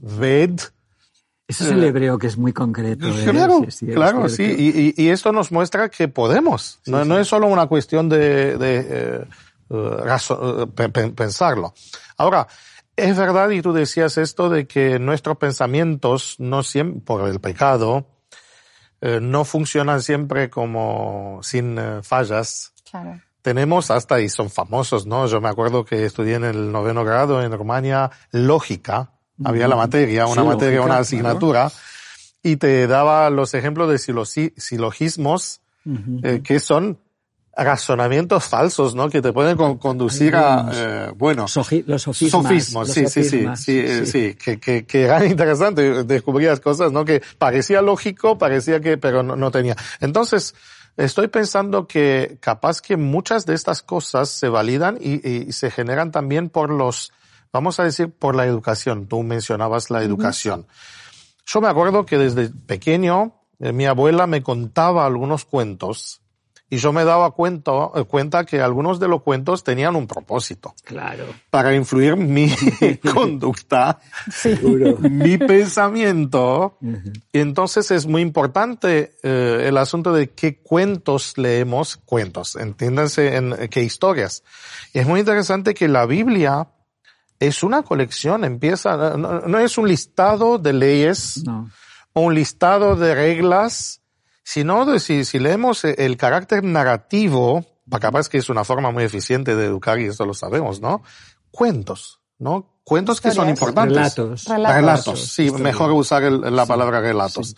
ved. 0.00 0.58
Ese 1.48 1.64
es 1.64 1.70
el 1.72 1.84
hebreo 1.84 2.18
que 2.18 2.28
es 2.28 2.38
muy 2.38 2.52
concreto. 2.52 3.08
¿eh? 3.08 3.24
Claro, 3.24 3.60
Sí, 3.64 3.70
sí, 3.70 3.86
es 3.88 3.94
claro, 3.94 4.28
sí. 4.28 4.36
cierto. 4.36 4.62
Y, 4.62 4.94
y- 4.96 5.04
y 5.04 5.08
esto 5.10 5.32
nos 5.32 5.52
muestra 5.52 5.88
que 5.90 6.08
podemos. 6.08 6.78
no, 6.86 7.04
no 7.04 7.18
es 7.18 7.28
solo 7.28 7.46
una 7.48 7.66
cuestión 7.66 8.08
de, 8.08 8.56
de 8.56 8.76
eh, 8.78 9.24
eh, 9.70 9.96
eh, 10.30 10.66
pe- 10.74 10.88
pe- 10.88 11.10
pensarlo. 11.10 11.74
Ahora, 12.16 12.46
es 12.96 13.16
verdad, 13.18 13.50
y 13.50 13.60
tú 13.62 13.72
decías 13.72 14.18
esto, 14.18 14.48
de 14.50 14.66
que 14.66 14.98
nuestros 14.98 15.36
pensamientos 15.38 16.36
no 16.38 16.62
siempre, 16.62 17.00
por 17.04 17.28
el 17.28 17.40
pecado, 17.40 18.06
eh, 19.00 19.18
no 19.20 19.44
funcionan 19.44 20.00
siempre 20.02 20.48
como 20.50 21.40
sin 21.42 21.78
eh, 21.78 22.00
fallas. 22.02 22.72
Claro. 22.90 23.20
Tenemos 23.42 23.90
hasta, 23.90 24.20
y 24.20 24.28
son 24.28 24.48
famosos, 24.50 25.06
¿no? 25.06 25.26
Yo 25.26 25.40
me 25.40 25.48
acuerdo 25.48 25.84
que 25.84 26.04
estudié 26.04 26.34
en 26.36 26.44
el 26.44 26.70
noveno 26.70 27.04
grado 27.04 27.42
en 27.42 27.50
Rumania 27.52 28.10
lógica. 28.30 29.11
Había 29.44 29.68
la 29.68 29.76
materia, 29.76 30.26
una 30.26 30.42
Sí, 30.42 30.48
materia, 30.48 30.78
lógica, 30.78 30.82
una 30.84 30.88
claro. 30.94 31.02
asignatura. 31.02 31.72
Y 32.42 32.56
te 32.56 32.86
daba 32.86 33.30
los 33.30 33.54
ejemplos 33.54 33.88
de 33.88 33.96
silogi- 33.96 34.52
silogismos, 34.56 35.60
eh, 36.22 36.40
que 36.44 36.60
son 36.60 36.98
razonamientos 37.56 38.44
falsos, 38.44 38.94
¿no? 38.94 39.10
Que 39.10 39.20
te 39.20 39.32
pueden 39.32 39.56
con- 39.56 39.78
conducir 39.78 40.34
a, 40.36 40.68
eh, 40.72 41.12
bueno, 41.16 41.44
Soji- 41.46 41.84
los 41.86 42.02
sofismas. 42.02 42.42
sofismos, 42.44 42.88
los 42.88 42.94
sí, 42.94 43.06
sí, 43.06 43.22
sí, 43.22 43.28
sofismas, 43.30 43.60
sí, 43.62 43.78
eh, 43.78 44.06
sí, 44.06 44.34
que, 44.34 44.58
que, 44.58 44.86
que 44.86 45.02
eran 45.02 45.26
interesantes, 45.30 46.06
descubrías 46.06 46.60
cosas, 46.60 46.92
¿no? 46.92 47.04
Que 47.04 47.22
parecía 47.38 47.82
lógico, 47.82 48.38
parecía 48.38 48.80
que, 48.80 48.96
pero 48.96 49.22
no, 49.22 49.36
no 49.36 49.50
tenía. 49.50 49.76
Entonces, 50.00 50.54
estoy 50.96 51.28
pensando 51.28 51.86
que 51.86 52.38
capaz 52.40 52.80
que 52.80 52.96
muchas 52.96 53.44
de 53.44 53.54
estas 53.54 53.82
cosas 53.82 54.30
se 54.30 54.48
validan 54.48 54.96
y, 55.00 55.26
y 55.48 55.52
se 55.52 55.70
generan 55.70 56.10
también 56.10 56.48
por 56.48 56.70
los, 56.70 57.12
vamos 57.52 57.78
a 57.80 57.84
decir, 57.84 58.10
por 58.10 58.34
la 58.34 58.46
educación. 58.46 59.06
Tú 59.06 59.22
mencionabas 59.22 59.90
la 59.90 60.02
educación. 60.02 60.66
Yo 61.46 61.60
me 61.60 61.68
acuerdo 61.68 62.06
que 62.06 62.18
desde 62.18 62.48
pequeño, 62.50 63.34
eh, 63.60 63.72
mi 63.72 63.86
abuela 63.86 64.26
me 64.26 64.42
contaba 64.42 65.04
algunos 65.06 65.44
cuentos 65.44 66.20
y 66.70 66.78
yo 66.78 66.90
me 66.90 67.04
daba 67.04 67.32
cuenta, 67.32 67.70
eh, 67.96 68.04
cuenta 68.04 68.46
que 68.46 68.62
algunos 68.62 68.98
de 68.98 69.06
los 69.06 69.20
cuentos 69.22 69.62
tenían 69.62 69.94
un 69.94 70.06
propósito 70.06 70.74
Claro. 70.84 71.26
para 71.50 71.74
influir 71.74 72.16
mi 72.16 72.48
conducta, 73.12 73.98
Seguro. 74.30 74.96
mi 75.00 75.36
pensamiento. 75.36 76.78
Y 77.32 77.40
entonces 77.40 77.90
es 77.90 78.06
muy 78.06 78.22
importante 78.22 79.16
eh, 79.22 79.64
el 79.66 79.76
asunto 79.76 80.14
de 80.14 80.30
qué 80.30 80.58
cuentos 80.62 81.36
leemos, 81.36 81.98
cuentos, 81.98 82.56
entiéndanse 82.56 83.36
en 83.36 83.52
eh, 83.52 83.68
qué 83.68 83.82
historias. 83.82 84.42
Y 84.94 85.00
es 85.00 85.06
muy 85.06 85.20
interesante 85.20 85.74
que 85.74 85.88
la 85.88 86.06
Biblia 86.06 86.68
es 87.48 87.62
una 87.62 87.82
colección, 87.82 88.44
empieza, 88.44 89.16
no, 89.16 89.40
no 89.40 89.58
es 89.58 89.76
un 89.78 89.88
listado 89.88 90.58
de 90.58 90.72
leyes 90.72 91.42
No. 91.44 91.70
o 92.12 92.20
un 92.22 92.34
listado 92.34 92.94
de 92.96 93.14
reglas, 93.14 94.00
sino 94.44 94.84
de 94.86 95.00
si, 95.00 95.24
si 95.24 95.38
leemos 95.38 95.84
eh, 95.84 95.94
el 95.98 96.16
carácter 96.16 96.62
narrativo, 96.64 97.64
capaz 98.00 98.28
que 98.28 98.38
es 98.38 98.48
una 98.48 98.64
forma 98.64 98.90
muy 98.90 99.04
eficiente 99.04 99.54
de 99.56 99.66
educar 99.66 99.98
y 100.00 100.06
esto 100.06 100.24
lo 100.24 100.34
sabemos, 100.34 100.80
¿no? 100.80 101.02
Cuentos, 101.50 102.20
¿no? 102.38 102.68
Cuentos 102.84 103.20
que 103.20 103.30
son 103.30 103.48
importantes. 103.48 103.96
Relatos. 103.96 104.44
Relatos. 104.46 104.76
Relatos, 104.76 105.28
sí, 105.32 105.50
mejor 105.52 105.92
usar 105.92 106.22
el- 106.24 106.40
la 106.54 106.66
palabra 106.66 107.00
relatos. 107.00 107.54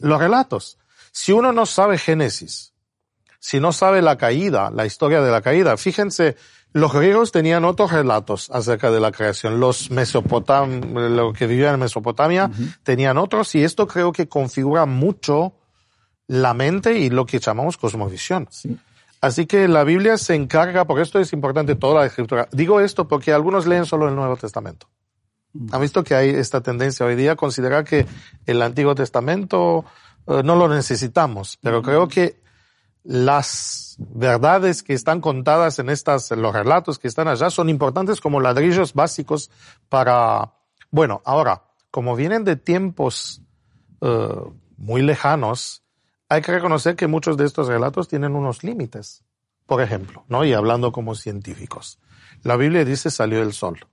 Los 0.00 0.18
relatos. 0.18 0.78
Si 1.12 1.32
uno 1.32 1.52
no 1.52 1.64
sabe 1.66 1.96
Génesis, 1.98 2.74
si 3.38 3.60
no 3.60 3.72
sabe 3.72 4.02
la 4.02 4.18
caída, 4.18 4.70
la 4.70 4.84
historia 4.84 5.20
de 5.22 5.30
la 5.30 5.40
caída, 5.40 5.76
fíjense, 5.76 6.36
los 6.76 6.92
griegos 6.92 7.32
tenían 7.32 7.64
otros 7.64 7.90
relatos 7.90 8.50
acerca 8.50 8.90
de 8.90 9.00
la 9.00 9.10
creación. 9.10 9.60
Los 9.60 9.90
mesopotam, 9.90 10.92
los 10.92 11.32
que 11.32 11.46
vivían 11.46 11.72
en 11.72 11.80
Mesopotamia, 11.80 12.50
tenían 12.82 13.16
otros 13.16 13.54
y 13.54 13.64
esto 13.64 13.86
creo 13.86 14.12
que 14.12 14.28
configura 14.28 14.84
mucho 14.84 15.54
la 16.26 16.52
mente 16.52 16.98
y 16.98 17.08
lo 17.08 17.24
que 17.24 17.38
llamamos 17.38 17.78
cosmovisión. 17.78 18.46
Sí. 18.50 18.76
Así 19.22 19.46
que 19.46 19.68
la 19.68 19.84
Biblia 19.84 20.18
se 20.18 20.34
encarga, 20.34 20.84
porque 20.84 21.02
esto 21.02 21.18
es 21.18 21.32
importante, 21.32 21.76
toda 21.76 22.00
la 22.00 22.06
escritura. 22.06 22.46
Digo 22.52 22.80
esto 22.80 23.08
porque 23.08 23.32
algunos 23.32 23.66
leen 23.66 23.86
solo 23.86 24.06
el 24.06 24.14
Nuevo 24.14 24.36
Testamento. 24.36 24.86
Han 25.72 25.80
visto 25.80 26.04
que 26.04 26.14
hay 26.14 26.28
esta 26.28 26.60
tendencia 26.60 27.06
hoy 27.06 27.14
día 27.14 27.32
a 27.32 27.36
considerar 27.36 27.84
que 27.84 28.06
el 28.44 28.60
Antiguo 28.60 28.94
Testamento 28.94 29.86
eh, 30.26 30.42
no 30.44 30.56
lo 30.56 30.68
necesitamos, 30.68 31.58
pero 31.62 31.80
creo 31.80 32.06
que 32.06 32.38
las 33.06 33.96
verdades 33.98 34.82
que 34.82 34.92
están 34.92 35.20
contadas 35.20 35.78
en 35.78 35.88
estas, 35.90 36.30
los 36.32 36.52
relatos 36.52 36.98
que 36.98 37.06
están 37.06 37.28
allá 37.28 37.50
son 37.50 37.68
importantes 37.68 38.20
como 38.20 38.40
ladrillos 38.40 38.94
básicos 38.94 39.50
para, 39.88 40.54
bueno, 40.90 41.22
ahora, 41.24 41.62
como 41.92 42.16
vienen 42.16 42.42
de 42.44 42.56
tiempos 42.56 43.42
eh, 44.00 44.28
muy 44.76 45.02
lejanos, 45.02 45.84
hay 46.28 46.42
que 46.42 46.50
reconocer 46.50 46.96
que 46.96 47.06
muchos 47.06 47.36
de 47.36 47.44
estos 47.44 47.68
relatos 47.68 48.08
tienen 48.08 48.34
unos 48.34 48.64
límites. 48.64 49.22
Por 49.66 49.80
ejemplo, 49.82 50.24
¿no? 50.28 50.44
Y 50.44 50.52
hablando 50.52 50.90
como 50.90 51.14
científicos. 51.14 52.00
La 52.42 52.56
Biblia 52.56 52.84
dice 52.84 53.10
salió 53.10 53.40
el 53.42 53.52
sol. 53.52 53.86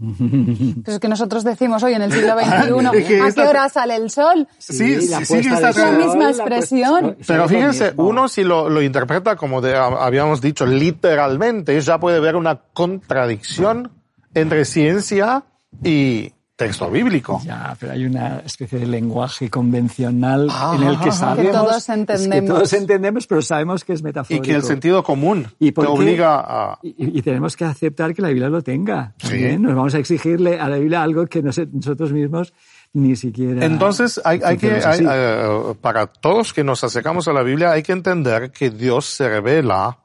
Pero 0.00 0.94
es 0.96 0.98
que 0.98 1.08
nosotros 1.08 1.44
decimos 1.44 1.82
hoy 1.82 1.94
en 1.94 2.02
el 2.02 2.12
siglo 2.12 2.34
XXI, 2.38 3.20
¿a 3.20 3.32
qué 3.32 3.42
hora 3.42 3.68
sale 3.68 3.96
el 3.96 4.10
sol? 4.10 4.48
Sí, 4.58 5.08
la 5.08 5.24
sí, 5.24 5.34
esta 5.34 5.60
de 5.60 5.70
Es 5.70 5.76
la 5.76 5.90
misma 5.92 6.30
expresión. 6.30 7.16
Pero 7.26 7.48
fíjense, 7.48 7.92
uno 7.96 8.28
si 8.28 8.42
lo, 8.44 8.70
lo 8.70 8.80
interpreta 8.82 9.36
como 9.36 9.60
de- 9.60 9.76
habíamos 9.76 10.40
dicho 10.40 10.64
literalmente, 10.66 11.78
ya 11.80 12.00
puede 12.00 12.20
ver 12.20 12.36
una 12.36 12.60
contradicción 12.72 13.90
entre 14.34 14.64
ciencia 14.64 15.44
y 15.84 16.32
texto 16.60 16.90
bíblico. 16.90 17.40
Ya, 17.44 17.74
pero 17.80 17.92
hay 17.92 18.04
una 18.04 18.40
especie 18.44 18.78
de 18.78 18.86
lenguaje 18.86 19.48
convencional 19.48 20.48
Ah, 20.50 20.74
en 20.76 20.82
el 20.86 20.98
que 20.98 21.04
que 21.06 21.12
sabemos 21.12 21.52
todos 21.52 21.76
es 21.78 21.86
que 21.86 21.92
entendemos. 21.92 22.48
todos 22.50 22.72
entendemos, 22.74 23.26
pero 23.26 23.42
sabemos 23.42 23.84
que 23.84 23.94
es 23.94 24.00
Y 24.00 24.04
metafórico. 24.04 24.44
que 24.44 24.54
el 24.54 24.62
sentido 24.62 25.02
común 25.02 25.46
¿Y 25.58 25.72
te 25.72 25.80
obliga 25.86 26.40
a... 26.40 26.78
Y, 26.82 27.18
y 27.18 27.22
tenemos 27.22 27.56
que 27.56 27.64
aceptar 27.64 28.14
que 28.14 28.22
la 28.22 28.28
Biblia 28.28 28.48
lo 28.50 28.62
tenga. 28.62 29.14
Sí. 29.18 29.56
Nos 29.58 29.74
vamos 29.74 29.94
a 29.94 29.98
exigirle 29.98 30.60
a 30.60 30.68
la 30.68 30.76
Biblia 30.76 31.02
algo 31.02 31.26
que 31.26 31.42
nosotros 31.42 32.12
mismos 32.12 32.52
ni 32.92 33.14
siquiera. 33.16 33.64
Entonces, 33.64 34.20
hay, 34.24 34.40
hay 34.44 34.56
que, 34.58 34.72
hay, 34.84 35.06
eh, 35.08 35.74
para 35.80 36.08
todos 36.08 36.52
que 36.52 36.64
nos 36.64 36.82
acercamos 36.82 37.28
a 37.28 37.32
la 37.32 37.42
Biblia, 37.42 37.70
hay 37.70 37.82
que 37.84 37.92
entender 37.92 38.50
que 38.50 38.70
Dios 38.70 39.06
se 39.06 39.28
revela. 39.28 39.98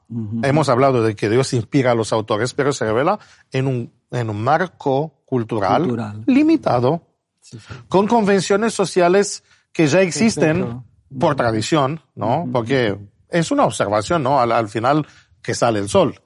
Hemos 0.44 0.70
hablado 0.70 1.02
de 1.04 1.16
que 1.16 1.30
Dios 1.30 1.52
inspira 1.54 1.92
a 1.92 1.96
los 1.96 2.14
autores, 2.14 2.54
pero 2.54 2.72
se 2.72 2.86
revela 2.86 3.18
en 3.52 3.66
un, 3.66 3.92
en 4.12 4.30
un 4.30 4.40
marco 4.44 5.15
cultural, 5.26 5.82
Cultural. 5.84 6.24
limitado, 6.28 7.02
Sí, 7.42 7.58
sí. 7.60 7.74
con 7.90 8.08
convenciones 8.08 8.74
sociales 8.74 9.44
que 9.72 9.88
ya 9.88 10.02
existen 10.02 10.62
Perfecto. 10.64 10.84
por 11.20 11.36
tradición, 11.36 12.02
¿no? 12.16 12.48
Porque 12.52 12.98
es 13.30 13.52
una 13.52 13.66
observación, 13.66 14.24
¿no? 14.24 14.40
Al, 14.40 14.52
al 14.52 14.68
final 14.70 15.06
que 15.42 15.54
sale 15.54 15.80
el 15.80 15.90
sol. 15.90 16.20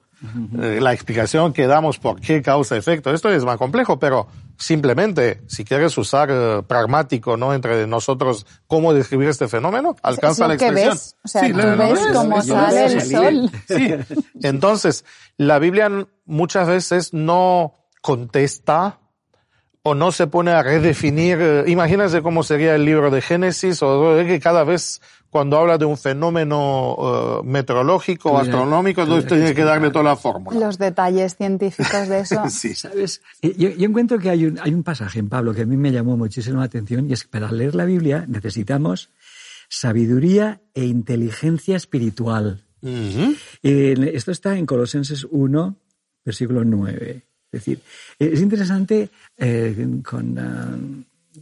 Eh, 0.60 0.80
la 0.82 0.92
explicación 0.92 1.54
que 1.54 1.66
damos 1.66 1.98
por 1.98 2.20
qué 2.20 2.42
causa 2.42 2.76
efecto, 2.76 3.10
esto 3.10 3.30
es 3.30 3.42
más 3.42 3.56
complejo, 3.56 3.98
pero 3.98 4.26
simplemente, 4.58 5.40
si 5.46 5.64
quieres 5.64 5.96
usar 5.96 6.28
eh, 6.30 6.62
pragmático, 6.66 7.38
¿no? 7.38 7.54
Entre 7.54 7.86
nosotros, 7.86 8.46
cómo 8.66 8.92
describir 8.92 9.30
este 9.30 9.48
fenómeno, 9.48 9.96
alcanza 10.02 10.44
lo 10.46 10.52
la 10.52 10.58
que 10.58 10.66
expresión. 10.66 10.92
ves. 10.94 11.16
O 11.24 11.28
sea, 11.28 11.40
Sí, 11.42 11.52
tú 11.52 11.58
ves 11.58 12.00
cómo 12.12 12.36
lo 12.36 12.42
sale 12.42 12.84
el 12.84 13.00
sol. 13.02 13.50
Sí. 13.66 13.94
Entonces, 14.42 15.06
la 15.38 15.58
Biblia 15.58 15.90
muchas 16.26 16.68
veces 16.68 17.14
no 17.14 17.72
contesta 18.00 18.98
o 19.82 19.94
no 19.94 20.12
se 20.12 20.26
pone 20.26 20.50
a 20.50 20.62
redefinir. 20.62 21.38
eh, 21.40 21.64
imagínense 21.68 22.20
cómo 22.22 22.42
sería 22.42 22.74
el 22.74 22.84
libro 22.84 23.10
de 23.10 23.22
Génesis 23.22 23.82
o 23.82 24.14
de 24.14 24.26
que 24.26 24.38
cada 24.40 24.62
vez 24.64 25.00
cuando 25.30 25.56
habla 25.58 25.78
de 25.78 25.84
un 25.84 25.96
fenómeno 25.96 26.96
eh, 26.98 27.46
meteorológico 27.46 28.30
o 28.32 28.38
Tuviera- 28.40 28.56
astronómico, 28.58 29.02
entonces 29.02 29.28
tiene 29.28 29.54
que 29.54 29.62
darle 29.64 29.90
toda 29.90 30.04
la 30.04 30.16
fórmula. 30.16 30.58
Los 30.58 30.76
detalles 30.76 31.36
científicos 31.36 32.08
de 32.08 32.20
eso. 32.20 32.42
Sí. 32.50 32.74
¿Sabes? 32.74 33.22
Yo, 33.40 33.70
yo 33.70 33.86
encuentro 33.88 34.18
que 34.18 34.28
hay 34.28 34.44
un, 34.46 34.58
hay 34.58 34.74
un 34.74 34.82
pasaje 34.82 35.18
en 35.20 35.28
Pablo 35.28 35.54
que 35.54 35.62
a 35.62 35.66
mí 35.66 35.76
me 35.76 35.92
llamó 35.92 36.16
muchísimo 36.16 36.58
la 36.58 36.64
atención 36.66 37.08
y 37.08 37.12
es 37.14 37.22
que 37.24 37.30
para 37.30 37.50
leer 37.52 37.74
la 37.74 37.84
Biblia 37.84 38.24
necesitamos 38.28 39.10
sabiduría 39.68 40.60
e 40.74 40.84
inteligencia 40.84 41.76
espiritual. 41.76 42.64
Eh, 42.82 44.10
esto 44.14 44.32
está 44.32 44.56
en 44.58 44.66
Colosenses 44.66 45.26
1, 45.30 45.76
versículo 46.24 46.64
9. 46.64 47.26
Es 47.52 47.60
decir, 47.64 47.80
eh, 48.18 48.30
es 48.32 48.40
interesante 48.40 49.10
eh, 49.36 49.86
con, 50.04 50.38
ah, 50.38 50.76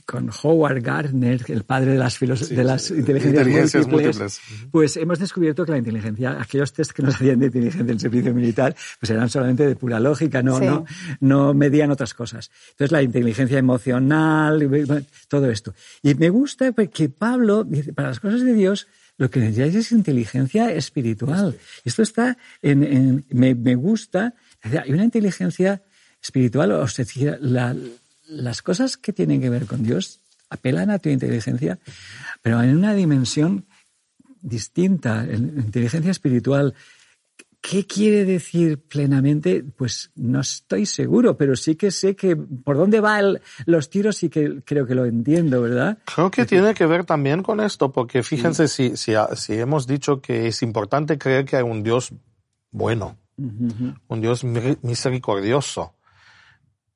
con 0.05 0.31
Howard 0.43 0.83
Gardner, 0.83 1.45
el 1.49 1.65
padre 1.65 1.93
de 1.93 1.99
las, 1.99 2.17
filos- 2.19 2.49
de 2.49 2.63
las 2.65 2.91
inteligencias, 2.91 3.47
inteligencias 3.47 3.87
múltiples, 3.87 4.17
múltiples. 4.19 4.69
pues 4.71 4.97
hemos 4.97 5.19
descubierto 5.19 5.65
que 5.65 5.73
la 5.73 5.79
inteligencia, 5.79 6.41
aquellos 6.41 6.73
test 6.73 6.93
que 6.93 7.03
nos 7.03 7.15
hacían 7.17 7.39
de 7.41 7.47
inteligencia 7.47 7.93
en 7.93 8.01
servicio 8.01 8.35
militar, 8.35 8.75
pues 9.01 9.11
eran 9.11 9.29
solamente 9.29 9.67
de 9.67 9.77
pura 9.77 9.99
lógica, 9.99 10.43
no, 10.43 10.59
Sí. 10.59 10.65
no, 10.67 10.85
no 11.21 11.55
medían 11.55 11.91
otras 11.91 12.15
cosas. 12.15 12.51
Entonces 12.71 12.93
la 12.93 13.03
inteligencia 13.03 13.59
emocional, 13.59 14.69
todo 15.29 15.51
esto. 15.51 15.75
Y 16.03 16.15
me 16.15 16.29
gusta 16.31 16.73
porque 16.73 17.09
Pablo 17.09 17.65
dice, 17.65 17.93
para 17.93 18.09
las 18.09 18.21
cosas 18.21 18.43
de 18.43 18.55
Dios, 18.55 18.87
lo 19.17 19.31
que 19.31 19.41
necesitáis 19.41 19.75
es 19.75 19.93
inteligencia 19.93 20.73
espiritual. 20.73 21.57
Esto 21.85 22.03
está 22.03 22.37
en, 22.63 22.85
en- 22.85 23.25
me, 23.31 23.55
me 23.55 23.75
gusta, 23.75 24.35
hay 24.63 24.93
una 24.93 25.05
inteligencia 25.05 25.83
espiritual, 26.29 26.73
o 26.73 26.87
sea, 26.89 27.05
la- 27.41 27.75
las 28.29 28.61
cosas 28.63 28.97
que 28.97 29.13
tienen 29.13 29.41
que 29.41 29.51
ver 29.51 29.65
con 29.67 29.83
Dios 29.83 30.21
apelan 30.51 30.91
a 30.91 30.99
tu 30.99 31.09
inteligencia, 31.09 31.79
pero 32.43 32.63
en 32.63 32.77
una 32.77 32.93
dimensión 32.95 33.65
distinta, 34.43 35.25
en 35.25 35.43
inteligencia 35.67 36.11
espiritual. 36.11 36.75
¿Qué 37.61 37.85
quiere 37.87 38.25
decir 38.25 38.79
plenamente? 38.79 39.65
Pues 39.77 40.11
no 40.15 40.41
estoy 40.41 40.87
seguro, 40.87 41.37
pero 41.37 41.57
sí 41.57 41.75
que 41.75 41.91
sé 41.91 42.15
que 42.15 42.37
por 42.37 42.77
dónde 42.77 43.01
van 43.01 43.41
los 43.67 43.91
tiros 43.91 44.23
y 44.23 44.29
que 44.31 44.63
creo 44.65 44.87
que 44.87 44.95
lo 44.95 45.05
entiendo, 45.07 45.61
¿verdad? 45.61 45.99
Creo 46.15 46.31
que 46.31 46.47
tiene 46.47 46.73
que 46.75 46.87
ver 46.87 47.05
también 47.05 47.43
con 47.43 47.59
esto, 47.61 47.91
porque 47.91 48.23
fíjense 48.23 48.69
si, 48.69 48.97
si, 48.97 49.13
si 49.35 49.53
hemos 49.55 49.87
dicho 49.89 50.21
que 50.21 50.47
es 50.47 50.63
importante 50.63 51.19
creer 51.19 51.45
que 51.45 51.57
hay 51.57 51.65
un 51.65 51.83
Dios 51.83 52.13
bueno, 52.71 53.17
un 53.37 54.21
Dios 54.21 54.45
mi- 54.45 54.79
misericordioso. 54.83 55.95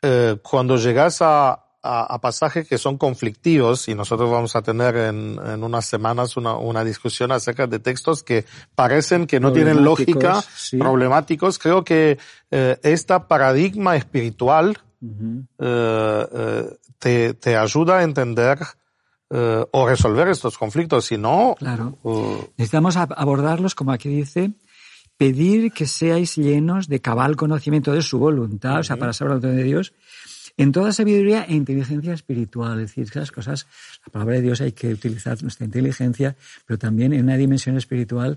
Eh, 0.02 0.36
cuando 0.42 0.76
llegas 0.76 1.22
a, 1.22 1.50
a, 1.52 2.14
a 2.14 2.20
pasajes 2.20 2.66
que 2.66 2.76
son 2.76 2.98
conflictivos, 2.98 3.86
y 3.88 3.94
nosotros 3.94 4.30
vamos 4.30 4.56
a 4.56 4.62
tener 4.62 4.96
en, 4.96 5.38
en 5.44 5.62
unas 5.62 5.84
semanas 5.84 6.36
una, 6.36 6.56
una 6.56 6.84
discusión 6.84 7.30
acerca 7.32 7.66
de 7.68 7.78
textos 7.78 8.22
que 8.22 8.44
parecen 8.74 9.26
que 9.26 9.38
no 9.40 9.52
tienen 9.52 9.84
lógica, 9.84 10.42
sí. 10.42 10.76
problemáticos, 10.76 11.58
creo 11.58 11.84
que 11.84 12.18
eh, 12.50 12.78
esta 12.82 13.28
paradigma 13.28 13.94
espiritual 13.96 14.76
eh, 15.58 16.26
eh, 16.32 16.76
te, 16.98 17.34
te 17.34 17.56
ayuda 17.56 17.98
a 17.98 18.02
entender 18.02 18.58
eh, 19.30 19.64
o 19.70 19.88
resolver 19.88 20.28
estos 20.28 20.58
conflictos. 20.58 21.06
Si 21.06 21.16
no, 21.18 21.54
Claro. 21.58 21.96
Necesitamos 22.56 22.96
ab- 22.96 23.14
abordarlos, 23.16 23.74
como 23.74 23.92
aquí 23.92 24.08
dice, 24.08 24.52
pedir 25.22 25.70
que 25.70 25.86
seáis 25.86 26.34
llenos 26.34 26.88
de 26.88 27.00
cabal 27.00 27.36
conocimiento 27.36 27.92
de 27.92 28.02
su 28.02 28.18
voluntad, 28.18 28.80
o 28.80 28.82
sea, 28.82 28.96
para 28.96 29.12
saber 29.12 29.30
la 29.30 29.36
voluntad 29.36 29.56
de 29.56 29.62
Dios, 29.62 29.92
en 30.56 30.72
toda 30.72 30.90
sabiduría 30.90 31.44
e 31.44 31.54
inteligencia 31.54 32.12
espiritual. 32.12 32.80
Es 32.80 32.88
decir, 32.88 33.08
que 33.08 33.20
las 33.20 33.30
cosas, 33.30 33.68
la 34.04 34.10
palabra 34.10 34.34
de 34.34 34.42
Dios 34.42 34.60
hay 34.60 34.72
que 34.72 34.92
utilizar 34.92 35.40
nuestra 35.40 35.64
inteligencia, 35.64 36.34
pero 36.66 36.76
también 36.76 37.12
en 37.12 37.22
una 37.22 37.36
dimensión 37.36 37.76
espiritual 37.76 38.36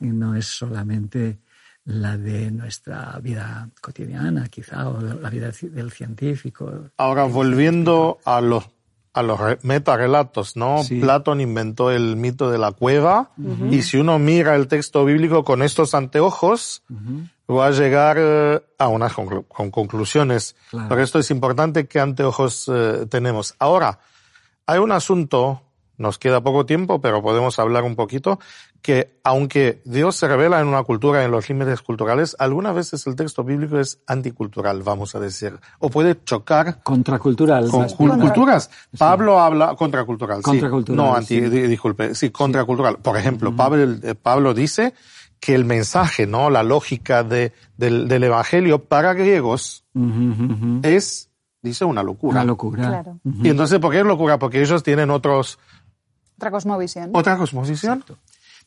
y 0.00 0.06
no 0.06 0.34
es 0.34 0.46
solamente 0.46 1.38
la 1.84 2.18
de 2.18 2.50
nuestra 2.50 3.16
vida 3.22 3.68
cotidiana, 3.80 4.48
quizá, 4.48 4.88
o 4.88 5.00
la 5.00 5.30
vida 5.30 5.52
del 5.60 5.92
científico. 5.92 6.90
ahora 6.96 7.24
volviendo 7.26 8.18
a 8.24 8.40
los 8.40 8.73
a 9.14 9.22
los 9.22 9.38
re- 9.40 9.58
metarrelatos, 9.62 10.56
¿no? 10.56 10.82
Sí. 10.82 10.98
Platón 11.00 11.40
inventó 11.40 11.90
el 11.92 12.16
mito 12.16 12.50
de 12.50 12.58
la 12.58 12.72
cueva 12.72 13.30
y 13.70 13.82
si 13.82 13.96
uno 13.96 14.18
mira 14.18 14.56
el 14.56 14.66
texto 14.68 15.04
bíblico 15.04 15.44
con 15.44 15.62
estos 15.62 15.94
anteojos, 15.94 16.82
va 17.48 17.66
a 17.66 17.70
llegar 17.70 18.16
eh, 18.18 18.60
a 18.78 18.88
unas 18.88 19.12
conclu- 19.14 19.46
con 19.48 19.70
conclusiones. 19.70 20.56
Claro. 20.70 20.88
Pero 20.88 21.02
esto 21.02 21.18
es 21.20 21.30
importante 21.30 21.86
qué 21.86 22.00
anteojos 22.00 22.68
eh, 22.72 23.06
tenemos. 23.08 23.54
Ahora, 23.60 24.00
hay 24.66 24.78
un 24.80 24.90
asunto, 24.92 25.62
nos 25.96 26.18
queda 26.18 26.40
poco 26.42 26.66
tiempo, 26.66 27.00
pero 27.00 27.22
podemos 27.22 27.58
hablar 27.60 27.84
un 27.84 27.94
poquito, 27.94 28.40
que 28.84 29.18
aunque 29.24 29.80
Dios 29.86 30.14
se 30.14 30.28
revela 30.28 30.60
en 30.60 30.66
una 30.68 30.82
cultura, 30.82 31.24
en 31.24 31.30
los 31.30 31.48
límites 31.48 31.80
culturales, 31.80 32.36
algunas 32.38 32.74
veces 32.74 33.06
el 33.06 33.16
texto 33.16 33.42
bíblico 33.42 33.78
es 33.78 33.98
anticultural, 34.06 34.82
vamos 34.82 35.14
a 35.14 35.20
decir, 35.20 35.58
o 35.78 35.88
puede 35.88 36.22
chocar 36.22 36.82
Contracultural. 36.82 37.70
con 37.70 37.86
bien. 37.86 38.18
culturas. 38.20 38.68
Pablo 38.98 39.40
habla 39.40 39.74
contracultural. 39.74 40.40
sí. 40.40 40.42
Contracultural, 40.42 40.96
No, 40.98 41.14
anti, 41.16 41.40
sí. 41.40 41.48
di- 41.48 41.62
disculpe, 41.66 42.14
sí, 42.14 42.28
contracultural. 42.28 42.98
Por 42.98 43.16
ejemplo, 43.16 43.56
Pablo, 43.56 43.96
eh, 44.02 44.14
Pablo 44.14 44.52
dice 44.52 44.92
que 45.40 45.54
el 45.54 45.64
mensaje, 45.64 46.26
¿no? 46.26 46.50
La 46.50 46.62
lógica 46.62 47.24
de, 47.24 47.54
del, 47.78 48.06
del 48.06 48.24
evangelio 48.24 48.84
para 48.84 49.14
griegos 49.14 49.86
Ujú, 49.94 50.06
ujú, 50.06 50.44
ujú. 50.52 50.80
es, 50.82 51.30
dice, 51.62 51.86
una 51.86 52.02
locura. 52.02 52.32
Una 52.32 52.44
locura. 52.44 52.86
Claro. 52.86 53.18
Y 53.42 53.48
entonces, 53.48 53.78
¿por 53.78 53.92
qué 53.92 54.00
es 54.00 54.04
locura? 54.06 54.38
Porque 54.38 54.60
ellos 54.60 54.82
tienen 54.82 55.08
otros, 55.10 55.58
Otra 56.36 56.50
cosmovisión. 56.50 57.08
otra 57.14 57.38
cosmovisión. 57.38 58.04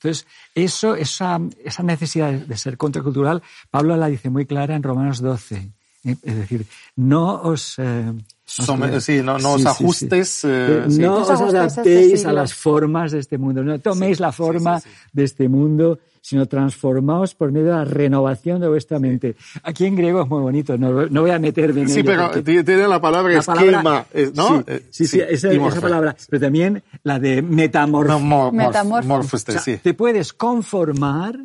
Entonces, 0.02 0.28
esa 0.54 1.84
necesidad 1.84 2.32
de 2.32 2.58
ser 2.58 2.78
contracultural, 2.78 3.42
Pablo 3.72 3.98
la 3.98 4.08
dice 4.08 4.30
muy 4.30 4.46
clara 4.46 4.76
en 4.76 4.84
Romanos 4.84 5.22
12. 5.22 5.72
¿eh? 6.06 6.16
Es 6.22 6.36
decir, 6.36 6.66
no 6.96 7.42
os, 7.42 7.80
eh, 7.80 8.14
Sí, 8.50 9.22
no, 9.22 9.38
no 9.38 9.54
os 9.54 9.62
Sí, 9.62 9.62
sí, 9.64 9.68
ajustes. 9.68 10.30
sí. 10.30 10.48
eh, 10.48 10.84
Eh, 10.88 10.90
sí. 10.92 11.02
no 11.02 11.18
os 11.18 11.30
os 11.30 11.42
este 11.42 11.58
adaptéis 11.58 12.26
a 12.26 12.32
las 12.32 12.54
formas 12.54 13.12
de 13.12 13.20
este 13.20 13.38
mundo, 13.38 13.62
no 13.64 13.78
toméis 13.80 14.20
la 14.22 14.32
forma 14.32 14.82
de 15.12 15.24
este 15.26 15.50
mundo, 15.50 16.00
sino 16.22 16.46
transformaos 16.46 17.36
por 17.36 17.52
medio 17.52 17.68
de 17.68 17.74
la 17.74 17.86
renovación 17.86 18.60
de 18.62 18.68
vuestra 18.70 19.00
mente. 19.00 19.36
Aquí 19.64 19.86
en 19.86 19.96
griego 19.96 20.22
es 20.24 20.28
muy 20.30 20.42
bonito, 20.42 20.78
no, 20.78 21.06
no 21.08 21.22
voy 21.22 21.32
a 21.32 21.40
meterme 21.40 21.82
en 21.82 21.90
Sí, 21.90 22.00
ello 22.00 22.32
pero 22.34 22.64
tiene 22.64 22.88
la 22.88 23.00
palabra 23.02 23.34
la 23.34 23.40
esquema, 23.40 23.82
palabra- 23.84 24.06
eh, 24.14 24.32
¿no? 24.34 24.58
Sí, 24.60 24.64
Eh, 24.68 24.86
sí, 24.92 25.08
sí, 25.08 25.20
esa, 25.20 25.52
esa 25.52 25.82
palabra, 25.82 26.16
pero 26.30 26.42
también 26.42 26.84
la 27.04 27.20
de 27.20 27.42
metamorfo. 27.42 28.14
No, 28.14 28.20
mor- 28.20 28.52
morf- 28.54 28.68
Metamorfo. 28.68 29.08
morfo, 29.08 29.36
O 29.38 29.40
sea, 29.40 29.60
sí. 29.60 29.78
Te 29.78 29.94
puedes 29.94 30.32
conformar, 30.34 31.38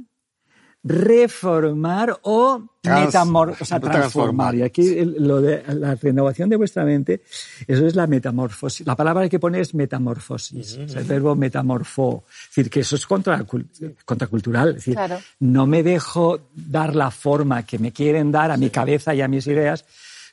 reformar 0.85 2.18
o 2.23 2.62
Trans- 2.81 3.07
metamor 3.07 3.51
o 3.51 3.64
sea, 3.64 3.79
transformar. 3.79 3.92
transformar. 4.01 4.55
Y 4.57 4.62
aquí 4.62 4.99
el- 4.99 5.16
lo 5.27 5.40
de 5.40 5.62
la 5.75 5.95
renovación 5.95 6.49
de 6.49 6.57
vuestra 6.57 6.85
mente, 6.85 7.23
eso 7.66 7.87
es 7.87 7.95
la 7.95 8.07
metamorfosis. 8.07 8.87
La 8.87 8.97
palabra 8.97 9.29
que 9.29 9.38
pone 9.38 9.61
es 9.61 9.75
metamorfosis, 9.75 10.79
o 10.79 10.88
sea, 10.88 11.01
el 11.01 11.07
verbo 11.07 11.35
metamorfo. 11.37 12.25
Es 12.29 12.49
decir, 12.57 12.71
que 12.71 12.81
eso 12.81 12.97
es 12.97 13.07
contra, 13.07 13.45
contracultural. 14.05 14.71
Es 14.71 14.75
decir, 14.77 14.95
Claro. 14.95 15.18
no 15.40 15.66
me 15.66 15.83
dejo 15.83 16.40
dar 16.55 16.97
la 16.97 17.11
forma 17.11 17.62
que 17.64 17.79
me 17.79 17.92
quieren 17.92 18.33
dar 18.33 18.51
a 18.51 18.57
mi 18.57 18.71
cabeza 18.71 19.14
y 19.14 19.21
a 19.21 19.29
mis 19.29 19.47
ideas. 19.47 19.85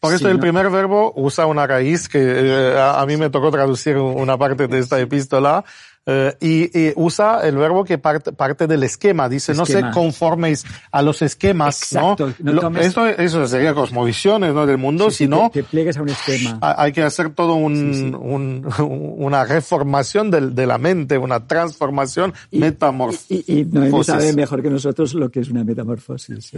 Por 0.02 0.12
eso 0.14 0.20
sino- 0.20 0.30
el 0.32 0.40
primer 0.40 0.70
verbo 0.70 1.12
usa 1.18 1.46
una 1.46 1.68
raíz 1.68 2.08
que 2.08 2.20
eh, 2.22 2.78
a, 2.78 3.02
a 3.02 3.06
mí 3.06 3.18
me 3.18 3.30
tocó 3.30 3.52
traducir 3.52 3.98
una 3.98 4.38
parte 4.38 4.68
de 4.68 4.80
esta 4.80 4.98
epístola 5.00 5.66
eh, 6.12 6.36
y, 6.40 6.80
y 6.80 6.94
usa 6.96 7.42
el 7.48 7.56
verbo 7.56 7.84
que 7.86 7.98
parte, 8.00 8.32
parte 8.32 8.66
del 8.68 8.82
esquema. 8.84 9.30
Dice, 9.30 9.54
no 9.54 9.64
Esquema. 9.64 9.90
se 9.90 9.94
conforméis 9.94 10.66
a 10.92 11.02
los 11.02 11.22
esquemas, 11.22 11.82
Exacto, 11.84 12.34
¿no? 12.40 12.54
no 12.54 12.62
tomes- 12.62 12.86
eso, 12.86 13.06
eso 13.06 13.46
sería 13.48 13.74
cosmovisiones, 13.76 14.54
¿no? 14.54 14.66
Del 14.66 14.78
mundo, 14.78 15.06
Sí, 15.12 15.18
sí, 15.18 15.24
sino 15.26 15.50
te, 15.54 15.62
te 15.62 15.70
pliegues 15.70 15.98
a 15.98 16.02
un 16.02 16.10
esquema. 16.10 16.58
ha- 16.62 16.82
hay 16.82 16.92
que 16.94 17.04
hacer 17.04 17.30
todo 17.32 17.54
un, 17.56 18.16
un- 18.20 18.68
una 19.18 19.44
reformación 19.46 20.32
del- 20.32 20.56
de 20.56 20.66
la 20.66 20.78
mente, 20.78 21.18
una 21.18 21.46
transformación, 21.46 22.34
metamorfosis. 22.52 23.44
Y, 23.48 23.60
y 23.62 23.66
Noemi 23.66 24.04
sabe 24.04 24.34
mejor 24.34 24.62
que 24.64 24.70
nosotros 24.70 25.14
lo 25.14 25.30
que 25.30 25.42
es 25.42 25.50
una 25.50 25.64
metamorfosis. 25.64 26.52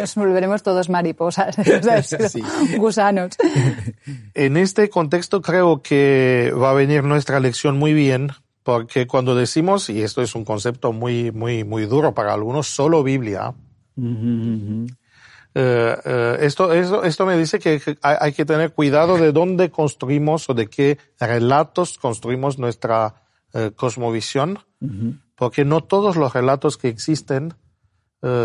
Nos 0.00 0.14
volveremos 0.14 0.62
todos 0.62 0.88
mariposas, 0.88 1.56
Sí. 2.32 2.42
gusanos. 2.78 3.32
En 4.34 4.56
este 4.56 4.88
contexto 4.88 5.42
creo 5.42 5.82
que 5.82 6.52
va 6.60 6.70
a 6.70 6.74
venir 6.74 7.02
nuestra 7.04 7.40
lección 7.40 7.57
muy 7.64 7.92
bien, 7.92 8.32
porque 8.62 9.06
cuando 9.06 9.34
decimos, 9.34 9.88
y 9.88 10.02
esto 10.02 10.22
es 10.22 10.34
un 10.34 10.44
concepto 10.44 10.92
muy, 10.92 11.32
muy, 11.32 11.64
muy 11.64 11.86
duro 11.86 12.14
para 12.14 12.34
algunos, 12.34 12.66
solo 12.66 13.02
Biblia, 13.02 13.54
eh, 15.54 15.96
eh, 16.04 16.36
esto, 16.40 16.72
esto, 16.72 17.02
esto 17.02 17.26
me 17.26 17.36
dice 17.36 17.58
que 17.58 17.80
hay, 18.02 18.16
hay 18.20 18.32
que 18.32 18.44
tener 18.44 18.72
cuidado 18.72 19.16
de 19.16 19.32
dónde 19.32 19.70
construimos 19.70 20.48
o 20.50 20.54
de 20.54 20.68
qué 20.68 20.98
relatos 21.18 21.98
construimos 21.98 22.58
nuestra 22.58 23.22
eh, 23.54 23.72
cosmovisión, 23.74 24.58
porque 25.34 25.64
no 25.64 25.82
todos 25.82 26.16
los 26.16 26.32
relatos 26.32 26.76
que 26.76 26.88
existen 26.88 27.54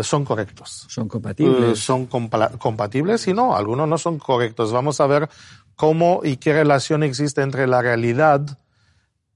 son 0.02 0.24
correctos. 0.24 0.86
Son 0.88 1.08
compatibles. 1.08 1.80
son 1.80 2.06
compatibles 2.06 3.26
y 3.26 3.34
no, 3.34 3.56
algunos 3.56 3.88
no 3.88 3.98
son 3.98 4.18
correctos. 4.18 4.72
Vamos 4.72 5.00
a 5.00 5.06
ver 5.08 5.28
cómo 5.74 6.20
y 6.22 6.36
qué 6.36 6.52
relación 6.52 7.02
existe 7.02 7.42
entre 7.42 7.66
la 7.66 7.82
realidad 7.82 8.58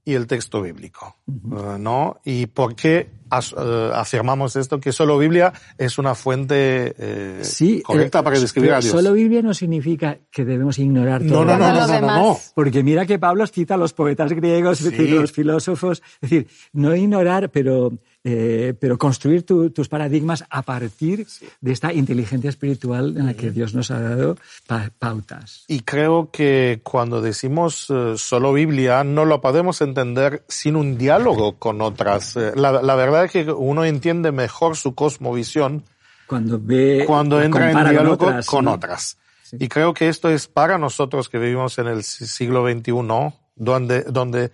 y 0.09 0.15
el 0.15 0.25
texto 0.25 0.63
bíblico, 0.63 1.17
eh, 1.27 1.77
¿no? 1.77 2.19
Y 2.25 2.47
por 2.47 2.75
qué 2.75 3.11
as- 3.29 3.53
eh, 3.57 3.91
afirmamos 3.93 4.55
esto, 4.55 4.79
que 4.79 4.91
solo 4.91 5.17
Biblia 5.17 5.53
es 5.77 5.97
una 5.97 6.15
fuente 6.15 6.93
eh, 6.97 7.39
Sí, 7.43 7.81
correcta 7.81 8.19
eh, 8.19 8.23
para 8.23 8.39
describir 8.39 8.73
a 8.73 8.79
Dios. 8.79 8.91
Solo 8.91 9.13
Biblia 9.13 9.41
no 9.41 9.53
significa 9.53 10.17
que 10.31 10.45
debemos 10.45 10.77
ignorar 10.79 11.21
No, 11.21 11.31
todo. 11.33 11.45
no, 11.45 11.57
no, 11.57 11.73
no, 11.73 11.87
no, 11.87 12.01
no, 12.01 12.07
no. 12.17 12.39
Porque 12.55 12.83
mira 12.83 13.05
que 13.05 13.19
Pablo 13.19 13.45
cita 13.47 13.75
a 13.75 13.77
los 13.77 13.93
poetas 13.93 14.31
griegos, 14.33 14.79
es 14.81 14.91
decir, 14.91 15.07
Sí. 15.07 15.13
los 15.15 15.31
filósofos. 15.31 16.01
Es 16.21 16.29
decir, 16.29 16.47
no 16.73 16.95
ignorar, 16.95 17.49
pero, 17.49 17.91
eh, 18.23 18.73
pero 18.79 18.97
construir 18.97 19.45
tu- 19.45 19.69
tus 19.71 19.87
paradigmas 19.89 20.43
a 20.49 20.61
partir 20.61 21.25
de 21.61 21.71
esta 21.71 21.93
inteligencia 21.93 22.49
espiritual 22.49 23.15
en 23.17 23.25
la 23.25 23.33
que 23.33 23.51
Dios 23.51 23.73
nos 23.73 23.91
ha 23.91 23.99
dado 24.01 24.37
pa- 24.67 24.91
pautas. 24.99 25.63
Y 25.67 25.81
creo 25.81 26.29
que 26.31 26.81
cuando 26.83 27.21
decimos 27.21 27.87
eh, 27.89 28.13
solo 28.17 28.53
Biblia, 28.53 29.03
no 29.03 29.25
lo 29.25 29.41
podemos 29.41 29.81
entender 29.81 30.43
sin 30.47 30.75
un 30.75 30.97
diálogo 30.97 31.57
con 31.57 31.81
otras. 31.81 32.35
Eh, 32.35 32.51
la, 32.55 32.81
la 32.81 32.95
verdad 32.95 33.18
es 33.25 33.31
que 33.31 33.51
uno 33.51 33.85
entiende 33.85 34.31
mejor 34.31 34.75
su 34.77 34.95
cosmovisión 34.95 35.83
Cuando 36.27 36.59
ve. 36.61 37.03
cuando 37.07 37.41
entra 37.41 37.71
en 37.71 37.89
diálogo 37.89 38.17
con, 38.17 38.27
otras, 38.29 38.63
¿no? 38.63 38.71
otras. 38.73 39.17
Y 39.53 39.67
creo 39.67 39.93
que 39.93 40.09
esto 40.09 40.29
es 40.29 40.47
para 40.47 40.77
nosotros 40.77 41.27
que 41.29 41.39
vivimos 41.39 41.77
en 41.79 41.87
el 41.87 42.03
si- 42.03 42.27
siglo 42.27 42.69
XXI, 42.69 43.33
donde, 43.55 44.03
donde 44.03 44.51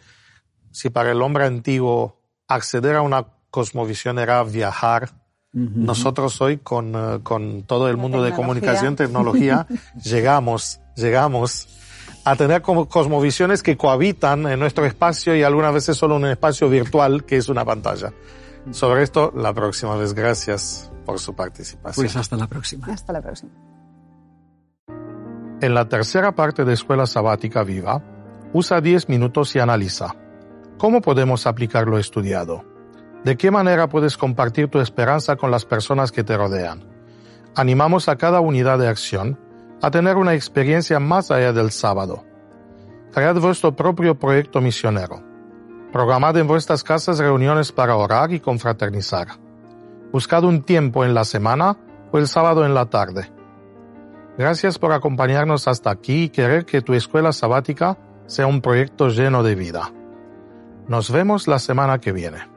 si 0.71 0.89
para 0.89 1.12
el 1.12 1.21
hombre 1.21 1.45
antiguo 1.45 2.21
acceder 2.47 2.95
a 2.95 3.01
una 3.01 3.25
cosmovisión 3.49 4.19
era 4.19 4.43
viajar, 4.43 5.10
nosotros 5.58 6.41
hoy 6.41 6.58
con, 6.58 6.93
eh, 6.95 7.19
con 7.23 7.63
todo 7.63 7.88
el 7.88 7.95
La 7.95 8.01
mundo 8.01 8.21
de 8.21 8.34
comunicación, 8.34 8.95
tecnología, 8.97 9.65
llegamos, 10.04 10.82
llegamos 10.97 11.69
a 12.25 12.36
tener 12.36 12.62
como 12.62 12.89
cosmovisiones 12.89 13.63
que 13.63 13.78
cohabitan 13.78 14.47
en 14.47 14.60
nuestro 14.60 14.86
espacio 14.86 15.34
y 15.36 15.43
algunas 15.43 15.73
veces 15.73 15.95
solo 15.95 16.17
en 16.17 16.23
un 16.25 16.30
espacio 16.32 16.67
virtual 16.69 17.23
que 17.23 17.38
es 17.38 17.47
una 17.47 17.63
pantalla. 17.63 18.12
Sobre 18.71 19.04
esto, 19.04 19.32
la 19.36 19.54
próxima 19.54 19.95
vez. 19.95 20.13
Gracias 20.13 20.91
por 21.06 21.19
su 21.19 21.36
participación. 21.36 22.06
Pues 22.06 22.15
hasta 22.15 22.36
la 22.36 22.47
próxima. 22.47 22.88
Hasta 22.88 23.13
la 23.13 23.21
próxima. 23.21 23.51
En 25.62 25.73
la 25.73 25.88
tercera 25.88 26.36
parte 26.36 26.65
de 26.65 26.73
Escuela 26.73 27.06
Sabática 27.06 27.63
Viva, 27.63 28.04
usa 28.54 28.82
10 28.82 29.10
minutos 29.10 29.56
y 29.56 29.60
analiza. 29.60 30.15
¿Cómo 30.78 31.01
podemos 31.01 31.47
aplicar 31.47 31.88
lo 31.88 31.97
estudiado? 31.97 32.65
¿De 33.23 33.38
qué 33.38 33.49
manera 33.49 33.89
puedes 33.89 34.17
compartir 34.17 34.67
tu 34.67 34.80
esperanza 34.80 35.36
con 35.36 35.49
las 35.49 35.65
personas 35.65 36.12
que 36.12 36.23
te 36.23 36.38
rodean? 36.38 36.84
Animamos 37.56 38.10
a 38.10 38.17
cada 38.17 38.41
unidad 38.41 38.78
de 38.78 38.88
acción 38.88 39.39
a 39.82 39.89
tener 39.89 40.17
una 40.17 40.34
experiencia 40.34 40.99
más 40.99 41.32
allá 41.32 41.54
del 41.54 41.71
sábado. 41.71 42.23
Cread 43.13 43.39
vuestro 43.39 43.75
propio 43.75 44.19
proyecto 44.19 44.60
misionero. 44.62 45.25
Programad 45.96 46.36
en 46.36 46.46
vuestras 46.46 46.84
casas 46.84 47.20
reuniones 47.20 47.72
para 47.72 47.96
orar 47.96 48.34
y 48.34 48.42
confraternizar. 48.42 49.30
Buscad 50.12 50.44
un 50.44 50.62
tiempo 50.62 51.06
en 51.06 51.14
la 51.14 51.24
semana 51.24 51.78
o 52.12 52.18
el 52.18 52.28
sábado 52.28 52.66
en 52.66 52.74
la 52.74 52.88
tarde. 52.88 53.32
Gracias 54.38 54.78
por 54.78 54.92
acompañarnos 54.92 55.70
hasta 55.70 55.92
aquí 55.92 56.24
y 56.24 56.30
querer 56.30 56.66
que 56.66 56.82
tu 56.82 56.96
escuela 56.96 57.32
sabática 57.32 57.98
sea 58.26 58.46
un 58.46 58.60
proyecto 58.60 59.08
lleno 59.08 59.42
de 59.42 59.56
vida. 59.56 59.94
Nos 60.90 61.10
vemos 61.10 61.48
la 61.48 61.60
semana 61.60 62.02
que 62.02 62.12
viene. 62.12 62.55